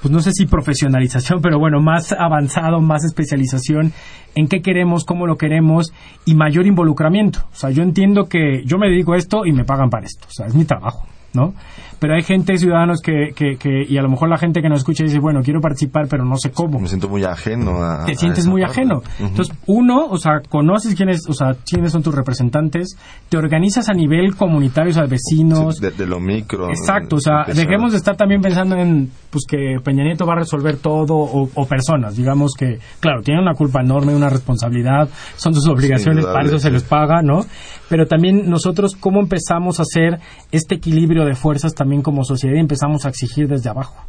[0.00, 3.92] pues no sé si profesionalización, pero bueno, más avanzado, más especialización
[4.34, 5.92] en qué queremos, cómo lo queremos
[6.24, 7.40] y mayor involucramiento.
[7.52, 10.26] O sea, yo entiendo que yo me dedico a esto y me pagan para esto.
[10.28, 11.54] O sea, es mi trabajo, ¿no?
[11.98, 14.78] Pero hay gente, ciudadanos, que, que, que y a lo mejor la gente que nos
[14.80, 18.04] escucha dice, bueno, quiero participar, pero no sé cómo Me siento muy ajeno a.
[18.04, 18.80] te a sientes muy parte.
[18.80, 19.02] ajeno.
[19.18, 22.96] Entonces, uno, o sea, conoces quiénes, o sea, quiénes son tus representantes,
[23.28, 25.76] te organizas a nivel comunitario, o sea, vecinos.
[25.76, 26.68] Sí, de, de lo micro.
[26.68, 27.66] Exacto, o sea, empezar.
[27.66, 31.48] dejemos de estar también pensando en pues que Peña Nieto va a resolver todo o,
[31.54, 36.46] o personas, digamos que, claro, tienen una culpa enorme, una responsabilidad, son sus obligaciones, para
[36.46, 37.40] eso se les paga, ¿no?
[37.88, 40.18] Pero también nosotros cómo empezamos a hacer
[40.52, 44.04] este equilibrio de fuerzas también como sociedad y empezamos a exigir desde abajo.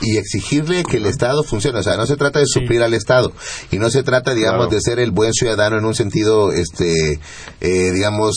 [0.00, 1.80] y exigirle que el Estado funcione.
[1.80, 3.30] O sea, no se trata de suplir al Estado
[3.70, 4.70] y no se trata, digamos, Claro.
[4.74, 7.20] de ser el buen ciudadano en un sentido, este,
[7.60, 8.36] eh, digamos,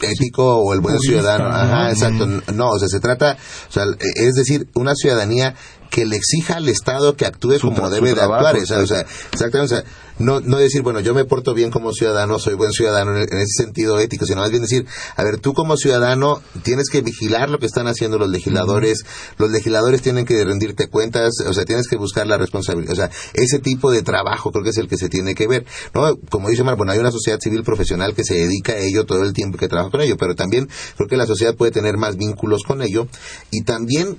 [0.00, 1.48] ético o el buen Purista, ciudadano.
[1.48, 1.54] ¿no?
[1.54, 2.26] Ajá, exacto.
[2.52, 3.38] No, o sea, se trata,
[3.68, 3.84] o sea,
[4.16, 5.54] es decir, una ciudadanía
[5.90, 8.62] que le exija al Estado que actúe Su como tra- debe de trabajo, actuar.
[8.62, 9.00] O sea, o sea,
[9.32, 9.84] exactamente, o sea,
[10.18, 13.38] no, no decir, bueno, yo me porto bien como ciudadano, soy buen ciudadano en, en
[13.38, 14.86] ese sentido ético, sino más bien decir,
[15.16, 19.04] a ver, tú como ciudadano tienes que vigilar lo que están haciendo los legisladores,
[19.38, 23.10] los legisladores tienen que rendirte cuentas, o sea, tienes que buscar la responsabilidad, o sea,
[23.34, 26.16] ese tipo de trabajo creo que es el que se tiene que ver, ¿no?
[26.30, 29.22] Como dice Mar, bueno, hay una sociedad civil profesional que se dedica a ello todo
[29.22, 32.16] el tiempo que trabaja con ello, pero también creo que la sociedad puede tener más
[32.16, 33.08] vínculos con ello
[33.50, 34.18] y también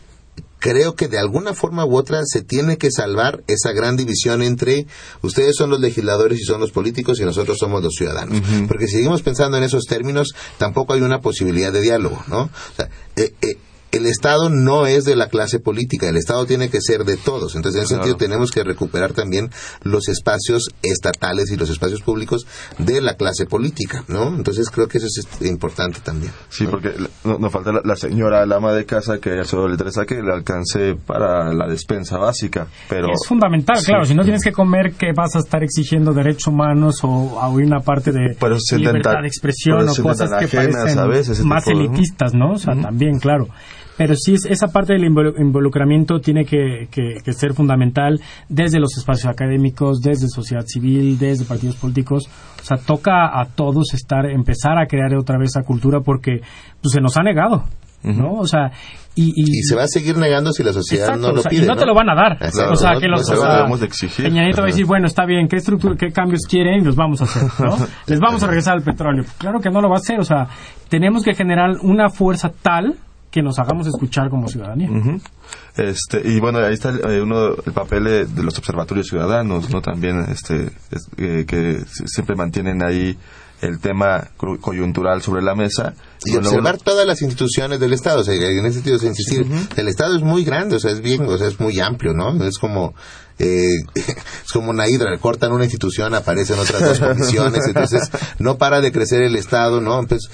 [0.60, 4.88] creo que de alguna forma u otra se tiene que salvar esa gran división entre
[5.22, 8.42] ustedes son los legisladores y son los políticos y nosotros somos los ciudadanos.
[8.68, 12.42] Porque si seguimos pensando en esos términos, tampoco hay una posibilidad de diálogo, ¿no?
[12.42, 13.58] O sea, eh, eh,
[13.92, 17.56] el Estado no es de la clase política, el Estado tiene que ser de todos.
[17.56, 18.04] Entonces, en ese Claro.
[18.10, 19.50] sentido, tenemos que recuperar también
[19.84, 22.46] los espacios estatales y los espacios públicos
[22.78, 24.28] de la clase política, ¿no?
[24.36, 26.32] Entonces, creo que eso es este, importante también.
[26.50, 26.92] Sí, porque
[27.24, 30.16] no- nos falta la, la señora, la ama de casa, que solo le interesa que
[30.22, 32.68] le alcance para la despensa básica.
[32.90, 33.86] Pero es fundamental, Sí.
[33.86, 34.06] claro.
[34.06, 37.80] Si no tienes que comer, que vas a estar exigiendo derechos humanos o a una
[37.80, 41.44] parte de Pero libertad de expresión pero o cosas que ajenas parecen a veces, ese
[41.48, 42.52] más elitistas, ¿no?
[42.54, 43.48] O sea, también, claro.
[43.98, 48.20] Pero sí es, esa parte del involu- involucramiento tiene que, que- que ser fundamental
[48.50, 52.30] desde los espacios académicos, desde sociedad civil, desde partidos políticos.
[52.62, 56.40] O sea, toca a todos estar, empezar a crear otra vez esa cultura porque
[56.82, 57.64] pues, se nos ha negado,
[58.04, 58.34] ¿no?
[58.34, 58.72] O sea,
[59.18, 61.42] y, y, Y se va a seguir negando si la sociedad Exacto, no lo o
[61.44, 61.64] sea, pide.
[61.64, 62.38] y no te lo van a dar.
[62.72, 64.26] O sea, no- que los, no se o lo sea, debemos de exigir.
[64.26, 66.82] Peña Nieto va a decir, bueno, está bien, ¿qué estructura, qué cambios quieren?
[66.82, 67.78] Y los vamos a hacer, ¿no?
[68.08, 69.24] Les vamos a regresar al petróleo.
[69.38, 70.48] Claro que no lo va a hacer, o sea,
[70.90, 72.96] tenemos que generar una fuerza tal
[73.36, 74.88] que nos hagamos escuchar como ciudadanía.
[75.76, 79.70] Este, y bueno, ahí está el, eh, uno, el papel de, de los observatorios ciudadanos,
[79.70, 79.82] ¿no?
[79.82, 83.18] También, este, es- eh, que si- siempre mantienen ahí
[83.62, 84.30] el tema
[84.62, 85.94] coyuntural sobre la mesa.
[86.26, 88.22] y Bueno, observar todas las instituciones del Estado.
[88.22, 91.02] O sea, en ese sentido, sea, insistir, el Estado es muy grande, o sea, es
[91.02, 92.42] bien, o sea, es muy amplio, ¿no?
[92.46, 92.94] Es como,
[93.40, 98.10] eh, es como una hidra, cortan una institución, aparecen otras dos comisiones, entonces
[98.40, 100.00] no para de crecer el Estado, ¿no?
[100.00, 100.30] Entonces,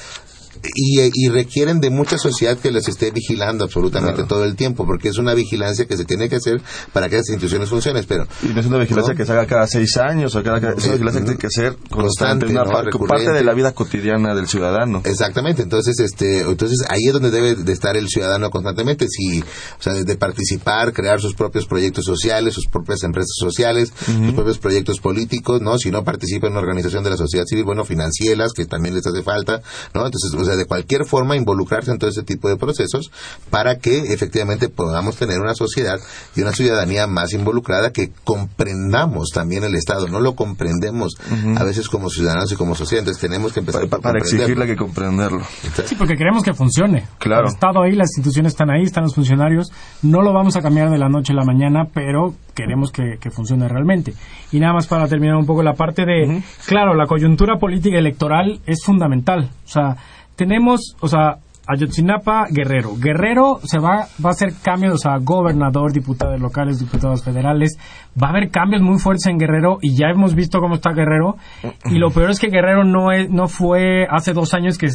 [0.75, 5.09] y, y requieren de mucha sociedad que les esté vigilando absolutamente todo el tiempo, porque
[5.09, 6.61] es una vigilancia que se tiene que hacer
[6.93, 8.27] para que las instituciones funcionen, pero...
[8.43, 9.17] Y no es una vigilancia ¿no?
[9.17, 11.75] que se haga cada seis años o cada, es una vigilancia que tiene que ser
[11.89, 15.01] constante, una parte de la vida cotidiana del ciudadano.
[15.05, 19.81] Exactamente, entonces este entonces ahí es donde debe de estar el ciudadano constantemente, si o
[19.81, 24.99] sea, de participar, crear sus propios proyectos sociales, sus propias empresas sociales, sus propios proyectos
[24.99, 25.77] políticos, ¿no?
[25.77, 29.05] Si no participa en una organización de la sociedad civil, bueno, financieras, que también les
[29.05, 29.61] hace falta,
[29.93, 30.05] ¿no?
[30.05, 33.11] Entonces, o sea, de cualquier forma involucrarse en todo ese tipo de procesos
[33.49, 35.99] para que efectivamente podamos tener una sociedad
[36.35, 41.13] y una ciudadanía más involucrada que comprendamos también el Estado, no lo comprendemos
[41.57, 44.37] a veces como ciudadanos y como sociedad, entonces tenemos que empezar Para comprenderlo.
[44.37, 45.41] exigirle que comprenderlo.
[45.85, 47.05] Sí, porque queremos que funcione.
[47.17, 47.47] Claro.
[47.47, 49.71] El Estado ahí, las instituciones están ahí, están los funcionarios.
[50.01, 53.31] No lo vamos a cambiar de la noche a la mañana, pero queremos que, que
[53.31, 54.13] funcione realmente.
[54.51, 58.59] Y nada más para terminar un poco la parte de, claro, la coyuntura política electoral
[58.65, 59.49] es fundamental.
[59.65, 59.97] O sea,
[60.41, 61.37] tenemos, o sea,
[61.67, 62.95] Ayotzinapa, Guerrero.
[62.97, 67.77] Guerrero se va, va a hacer cambios, o sea, gobernador, diputados locales, diputados federales.
[68.21, 71.37] Va a haber cambios muy fuertes en Guerrero y ya hemos visto cómo está Guerrero.
[71.85, 74.89] Y lo peor es que Guerrero no es, no fue hace dos años que,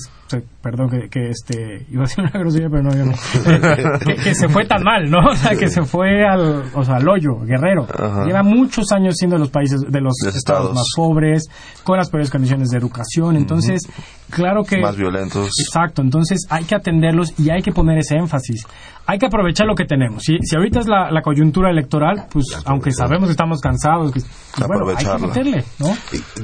[0.60, 3.12] perdón, que, que este, iba a decir una grosería, pero no, yo no.
[4.04, 5.20] que, que se fue tan mal, ¿no?
[5.30, 7.86] O sea, que se fue al, o sea, al hoyo, Guerrero.
[8.26, 10.74] Lleva muchos años siendo de los países, de los estados.
[10.74, 11.44] más pobres,
[11.84, 13.36] con las peores condiciones de educación.
[13.36, 13.82] Entonces,
[14.30, 14.80] claro que...
[14.80, 15.50] Más violentos.
[15.60, 18.66] Exacto, entonces hay que atenderlos y hay que poner ese énfasis.
[19.06, 20.22] Hay que aprovechar lo que tenemos.
[20.24, 24.20] Si, si ahorita es la, la coyuntura electoral, pues aunque sabemos que estamos cansados, que,
[24.20, 25.96] pues, bueno, hay que meterle, ¿no?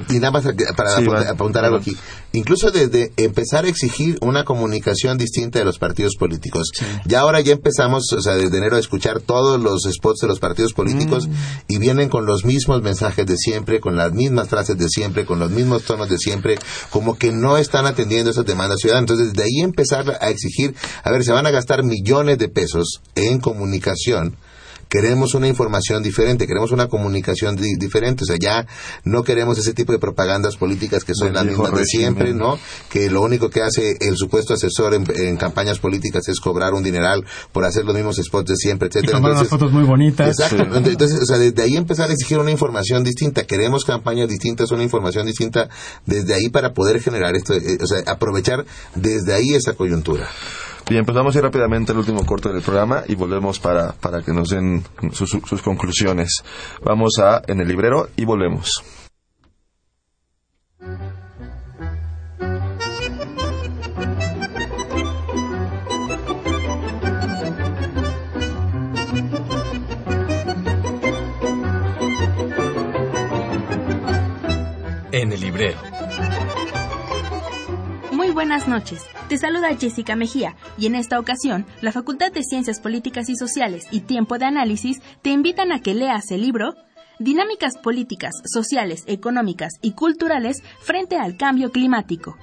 [0.08, 0.44] Y nada más
[0.76, 1.96] para Sí, apuntar, apuntar algo aquí.
[2.34, 6.70] Incluso desde empezar a exigir una comunicación distinta de los partidos políticos.
[7.04, 10.38] Ya ahora ya empezamos, o sea, desde enero a escuchar todos los spots de los
[10.38, 11.32] partidos políticos Mm.
[11.68, 15.38] y vienen con los mismos mensajes de siempre, con las mismas frases de siempre, con
[15.38, 16.56] los mismos tonos de siempre,
[16.90, 19.10] como que no están atendiendo esas demandas ciudadanas.
[19.10, 23.00] Entonces, de ahí empezar a exigir, a ver, se van a gastar millones de pesos
[23.14, 24.36] en comunicación
[24.88, 28.66] queremos una información diferente, queremos una comunicación di- diferente, o sea, ya
[29.04, 32.58] no queremos ese tipo de propagandas políticas que son las mismas de siempre, ¿no?
[32.90, 36.82] Que lo único que hace el supuesto asesor en, en campañas políticas es cobrar un
[36.82, 39.16] dineral por hacer los mismos spots de siempre, Y etcétera.
[39.16, 40.28] tomar unas Entonces, fotos muy bonitas.
[40.38, 40.76] Exacto.
[40.76, 43.44] Entonces, o sea, desde ahí empezar a exigir una información distinta.
[43.46, 45.70] Queremos campañas distintas, una información distinta
[46.04, 50.28] desde ahí para poder generar esto, eh, o sea, aprovechar desde ahí esa coyuntura.
[50.92, 54.50] Bien, pues vamos rápidamente al último corte del programa y volvemos para, para que nos
[54.50, 56.44] den sus, sus conclusiones.
[56.84, 58.84] Vamos a En el Librero y volvemos.
[78.42, 79.06] Buenas noches.
[79.28, 83.86] Te saluda Jessica Mejía y en esta ocasión la Facultad de Ciencias Políticas y Sociales
[83.92, 86.74] y Tiempo de Análisis te invitan a que leas el libro
[87.20, 92.36] Dinámicas políticas, sociales, económicas y culturales frente al cambio climático.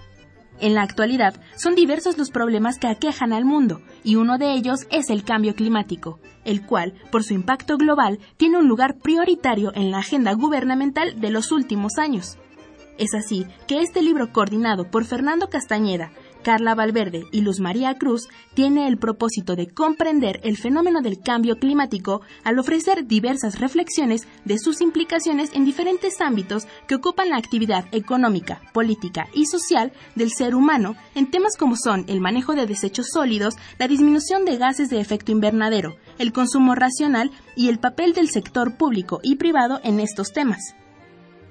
[0.62, 4.88] En la actualidad son diversos los problemas que aquejan al mundo y uno de ellos
[4.91, 9.91] es el cambio climático, el cual, por su impacto global, tiene un lugar prioritario en
[9.91, 12.38] la agenda gubernamental de los últimos años.
[13.00, 16.12] Es así que este libro coordinado por Fernando Castañeda,
[16.43, 21.60] Carla Valverde y Luz María Cruz tiene el propósito de comprender el fenómeno del cambio
[21.60, 27.86] climático al ofrecer diversas reflexiones de sus implicaciones en diferentes ámbitos que ocupan la actividad
[27.93, 33.08] económica, política y social del ser humano en temas como son el manejo de desechos
[33.14, 38.30] sólidos, la disminución de gases de efecto invernadero, el consumo racional y el papel del
[38.30, 40.76] sector público y privado en estos temas.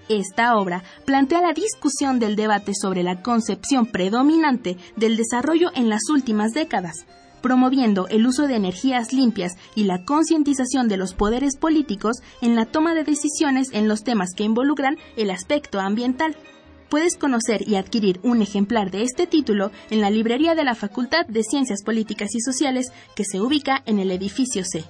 [0.08, 6.08] Esta obra plantea la discusión del debate sobre la concepción predominante del desarrollo en las
[6.08, 7.04] últimas décadas,
[7.42, 12.64] promoviendo el uso de energías limpias y la concientización de los poderes políticos en la
[12.64, 16.36] toma de decisiones en los temas que involucran el aspecto ambiental.
[16.88, 21.26] Puedes conocer y adquirir un ejemplar de este título en la librería de la Facultad
[21.26, 24.84] de Ciencias Políticas y Sociales que se ubica en el edificio C.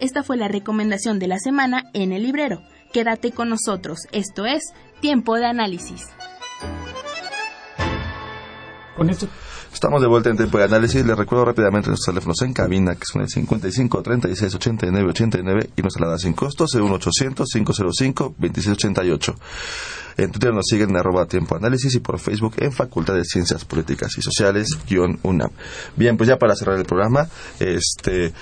[0.00, 2.60] Esta fue la recomendación de la semana en el librero.
[2.94, 6.06] Quédate con nosotros, esto es Tiempo de Análisis.
[8.96, 9.26] Con esto
[9.72, 11.04] Estamos de vuelta en tiempo de análisis.
[11.04, 15.82] Les recuerdo rápidamente nuestros teléfonos en cabina, que son el 55 36 89 89 y
[15.82, 19.34] nuestra alada sin costo, 800 505 2688.
[20.16, 23.64] En Twitter nos siguen en arroba tiempo análisis y por Facebook en Facultad de Ciencias
[23.64, 25.50] Políticas y Sociales, guion UNAM.
[25.96, 27.28] Bien, pues ya para cerrar el programa,
[27.58, 28.32] este...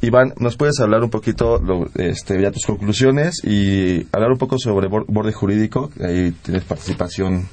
[0.00, 4.58] Iván, ¿nos puedes hablar un poquito, lo, este, ya tus conclusiones y hablar un poco
[4.58, 5.90] sobre borde jurídico?
[6.00, 7.48] Ahí tienes participación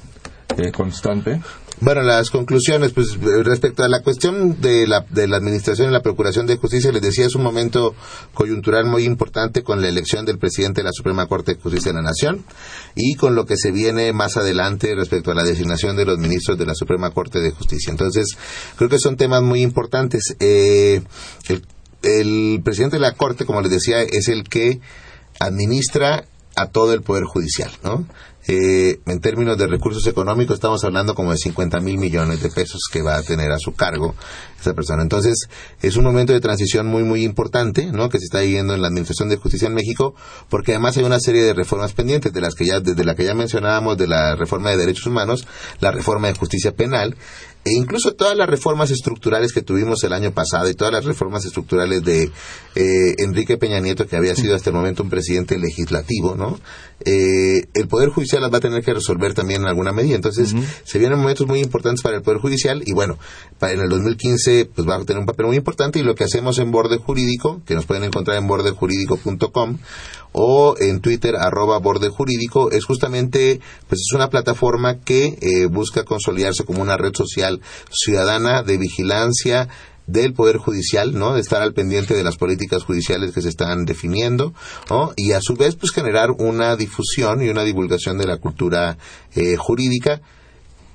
[0.56, 1.40] eh, constante.
[1.82, 6.02] Bueno, las conclusiones, pues respecto a la cuestión de la, de la Administración y la
[6.02, 7.94] Procuración de Justicia, les decía, es un momento
[8.34, 11.96] coyuntural muy importante con la elección del presidente de la Suprema Corte de Justicia de
[11.96, 12.44] la Nación
[12.94, 16.58] y con lo que se viene más adelante respecto a la designación de los ministros
[16.58, 17.90] de la Suprema Corte de Justicia.
[17.90, 18.26] Entonces,
[18.76, 20.36] creo que son temas muy importantes.
[20.38, 21.00] Eh,
[22.02, 24.80] el presidente de la Corte, como les decía, es el que
[25.38, 26.24] administra
[26.56, 28.06] a todo el Poder Judicial, ¿no?
[28.48, 32.80] Eh, en términos de recursos económicos estamos hablando como de 50 mil millones de pesos
[32.90, 34.14] que va a tener a su cargo
[34.58, 35.02] esa persona.
[35.02, 35.46] Entonces
[35.82, 38.08] es un momento de transición muy muy importante, ¿no?
[38.08, 40.14] Que se está viviendo en la Administración de Justicia en México,
[40.48, 43.24] porque además hay una serie de reformas pendientes de las que ya desde la que
[43.24, 45.46] ya mencionábamos de la reforma de derechos humanos,
[45.80, 47.16] la reforma de justicia penal
[47.64, 51.44] e incluso todas las reformas estructurales que tuvimos el año pasado y todas las reformas
[51.44, 52.30] estructurales de
[52.74, 56.58] eh, Enrique Peña Nieto, que había sido hasta el momento un presidente legislativo, ¿no?
[57.04, 60.16] Eh, el Poder Judicial las va a tener que resolver también en alguna medida.
[60.16, 63.18] Entonces, se vienen momentos muy importantes para el Poder Judicial y bueno,
[63.58, 66.24] para en el 2015 pues va a tener un papel muy importante y lo que
[66.24, 69.78] hacemos en Borde Jurídico, que nos pueden encontrar en bordejurídico.com
[70.32, 76.04] o en Twitter arroba borde jurídico es justamente pues es una plataforma que eh, busca
[76.04, 79.68] consolidarse como una red social ciudadana de vigilancia
[80.10, 81.34] del Poder Judicial, ¿no?
[81.34, 84.52] De estar al pendiente de las políticas judiciales que se están definiendo,
[84.88, 85.12] ¿no?
[85.16, 88.98] Y a su vez, pues generar una difusión y una divulgación de la cultura
[89.34, 90.20] eh, jurídica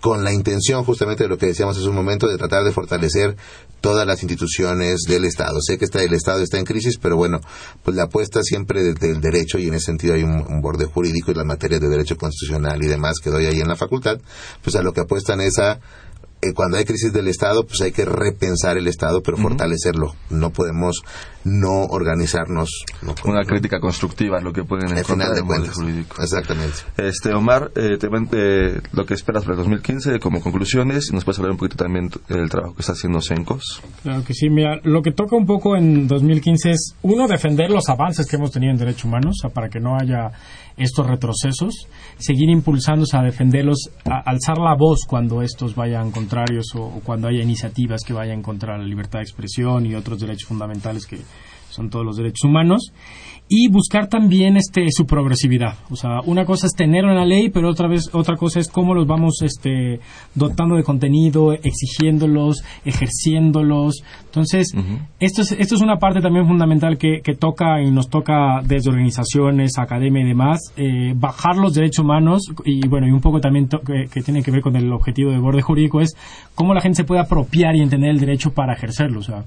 [0.05, 3.36] con la intención justamente de lo que decíamos hace un momento de tratar de fortalecer
[3.82, 5.59] todas las instituciones del Estado.
[5.61, 7.39] Sé que está, el Estado está en crisis, pero bueno,
[7.84, 11.32] pues la apuesta siempre desde el derecho y en ese sentido hay un, borde jurídico
[11.32, 14.20] y las materias de derecho constitucional y demás que doy ahí en la facultad,
[14.61, 15.80] pues a lo que apuestan es a
[16.54, 20.16] cuando hay crisis del Estado, pues hay que repensar el Estado, pero fortalecerlo.
[20.30, 21.04] No podemos
[21.46, 22.86] no organizarnos.
[23.24, 25.76] Una crítica constructiva, lo que pueden encontrar de cuentas.
[25.76, 26.22] Jurídico.
[26.22, 26.78] Exactamente.
[26.98, 31.40] Este, Omar, eh, te, eh, lo que esperas para el 2015 como conclusiones, nos puedes
[31.40, 33.82] hablar un poquito también del trabajo que está haciendo Sencos.
[34.04, 37.90] Claro que sí, mira, lo que toca un poco en 2015 es, uno, defender los
[37.90, 40.32] avances que hemos tenido en derechos humanos, para que no haya
[40.78, 47.02] estos retrocesos, seguir impulsándose a defenderlos, a alzar la voz cuando estos vayan contrarios o,
[47.04, 51.20] cuando haya iniciativas que vayan contra la libertad de expresión y otros derechos fundamentales que
[51.70, 52.92] son todos los derechos humanos
[53.48, 55.76] y buscar también este su progresividad.
[55.91, 58.68] O sea, una cosa es tenerlo en la ley, pero otra vez otra cosa es
[58.68, 60.00] cómo los vamos este
[60.34, 64.04] dotando de contenido, exigiéndolos, ejerciéndolos.
[64.26, 64.74] Entonces,
[65.20, 68.89] esto es esto es una parte también fundamental que, que toca y nos toca desde
[68.89, 73.68] organizaciones, academia y demás, eh, bajar los derechos humanos y bueno, y un poco también
[73.68, 76.16] que, que, tiene que ver con el objetivo del borde jurídico es
[76.56, 79.43] cómo la gente se puede apropiar y entender el derecho para ejercerlo, o sea,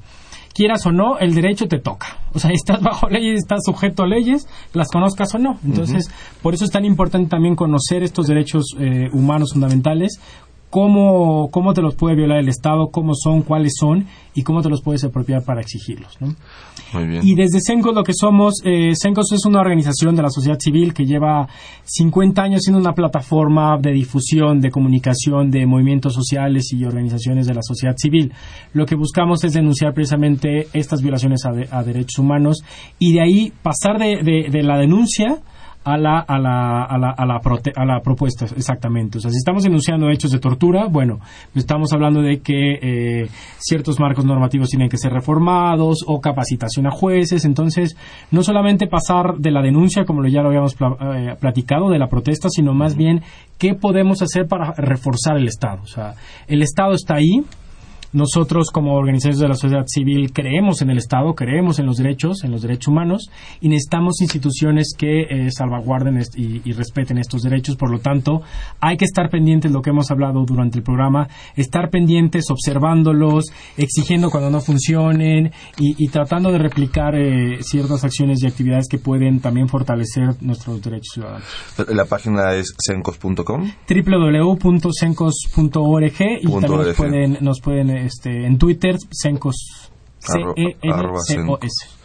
[0.58, 2.18] quieras o no, el derecho te toca.
[2.34, 5.58] O sea, estás bajo leyes, estás sujeto a leyes, las conozcas o no.
[5.64, 6.10] Entonces,
[6.42, 10.18] por eso es tan importante también conocer estos derechos eh, humanos fundamentales,
[10.70, 14.68] cómo, cómo te los puede violar el Estado, cómo son, cuáles son y cómo te
[14.68, 16.16] los puedes apropiar para exigirlos.
[16.20, 16.34] ¿no?
[16.92, 17.22] Muy bien.
[17.24, 20.94] Y desde CENCOS lo que somos, eh, CENCOS es una organización de la sociedad civil
[20.94, 21.48] que lleva
[21.84, 27.54] 50 años siendo una plataforma de difusión, de comunicación de movimientos sociales y organizaciones de
[27.54, 28.32] la sociedad civil.
[28.72, 32.62] Lo que buscamos es denunciar precisamente estas violaciones a, de, a derechos humanos
[32.98, 35.40] y de ahí pasar de, de, de la denuncia
[35.88, 39.18] a la, a la, a la, a la, prote a la propuesta, exactamente.
[39.18, 41.20] O sea, si estamos denunciando hechos de tortura, bueno,
[41.54, 43.28] estamos hablando de que eh,
[43.58, 47.44] ciertos marcos normativos tienen que ser reformados o capacitación a jueces.
[47.44, 47.96] Entonces,
[48.30, 52.08] no solamente pasar de la denuncia, como ya lo habíamos pl eh, platicado, de la
[52.08, 53.22] protesta, sino más bien
[53.58, 55.80] qué podemos hacer para reforzar el Estado.
[55.82, 56.14] O sea,
[56.46, 57.42] el Estado está ahí,
[58.12, 62.44] nosotros como organizaciones de la sociedad civil creemos en el Estado, creemos en los derechos,
[62.44, 63.30] en los derechos humanos
[63.60, 67.76] y necesitamos instituciones que eh, salvaguarden y, y, respeten estos derechos.
[67.76, 68.42] Por lo tanto,
[68.80, 73.46] hay que estar pendientes de lo que hemos hablado durante el programa, estar pendientes, observándolos,
[73.76, 78.98] exigiendo cuando no funcionen y, y tratando de replicar eh, ciertas acciones y actividades que
[78.98, 81.44] pueden también fortalecer nuestros derechos ciudadanos.
[81.88, 91.98] La página es cencos.com www.cencos.org y también pueden, nos pueden este, en Twitter, Cencos, C-E-N-C-O-S.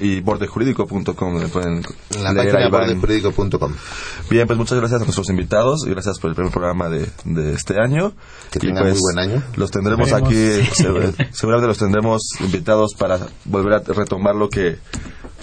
[0.00, 1.14] Y bordejurídico.com
[1.52, 1.82] pueden
[2.20, 3.72] la página bordejurídico.com
[4.28, 7.52] Bien, pues muchas gracias a nuestros invitados y gracias por el primer programa de, de
[7.52, 8.12] este año.
[8.50, 9.42] Que tengan pues, muy buen año.
[9.54, 10.34] Los tendremos aquí,
[11.32, 14.78] seguramente los tendremos invitados para volver a retomar lo que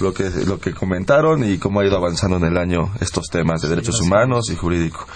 [0.03, 3.61] lo que lo que comentaron y cómo ha ido avanzando en el año estos temas
[3.61, 5.07] de derechos humanos y jurídico.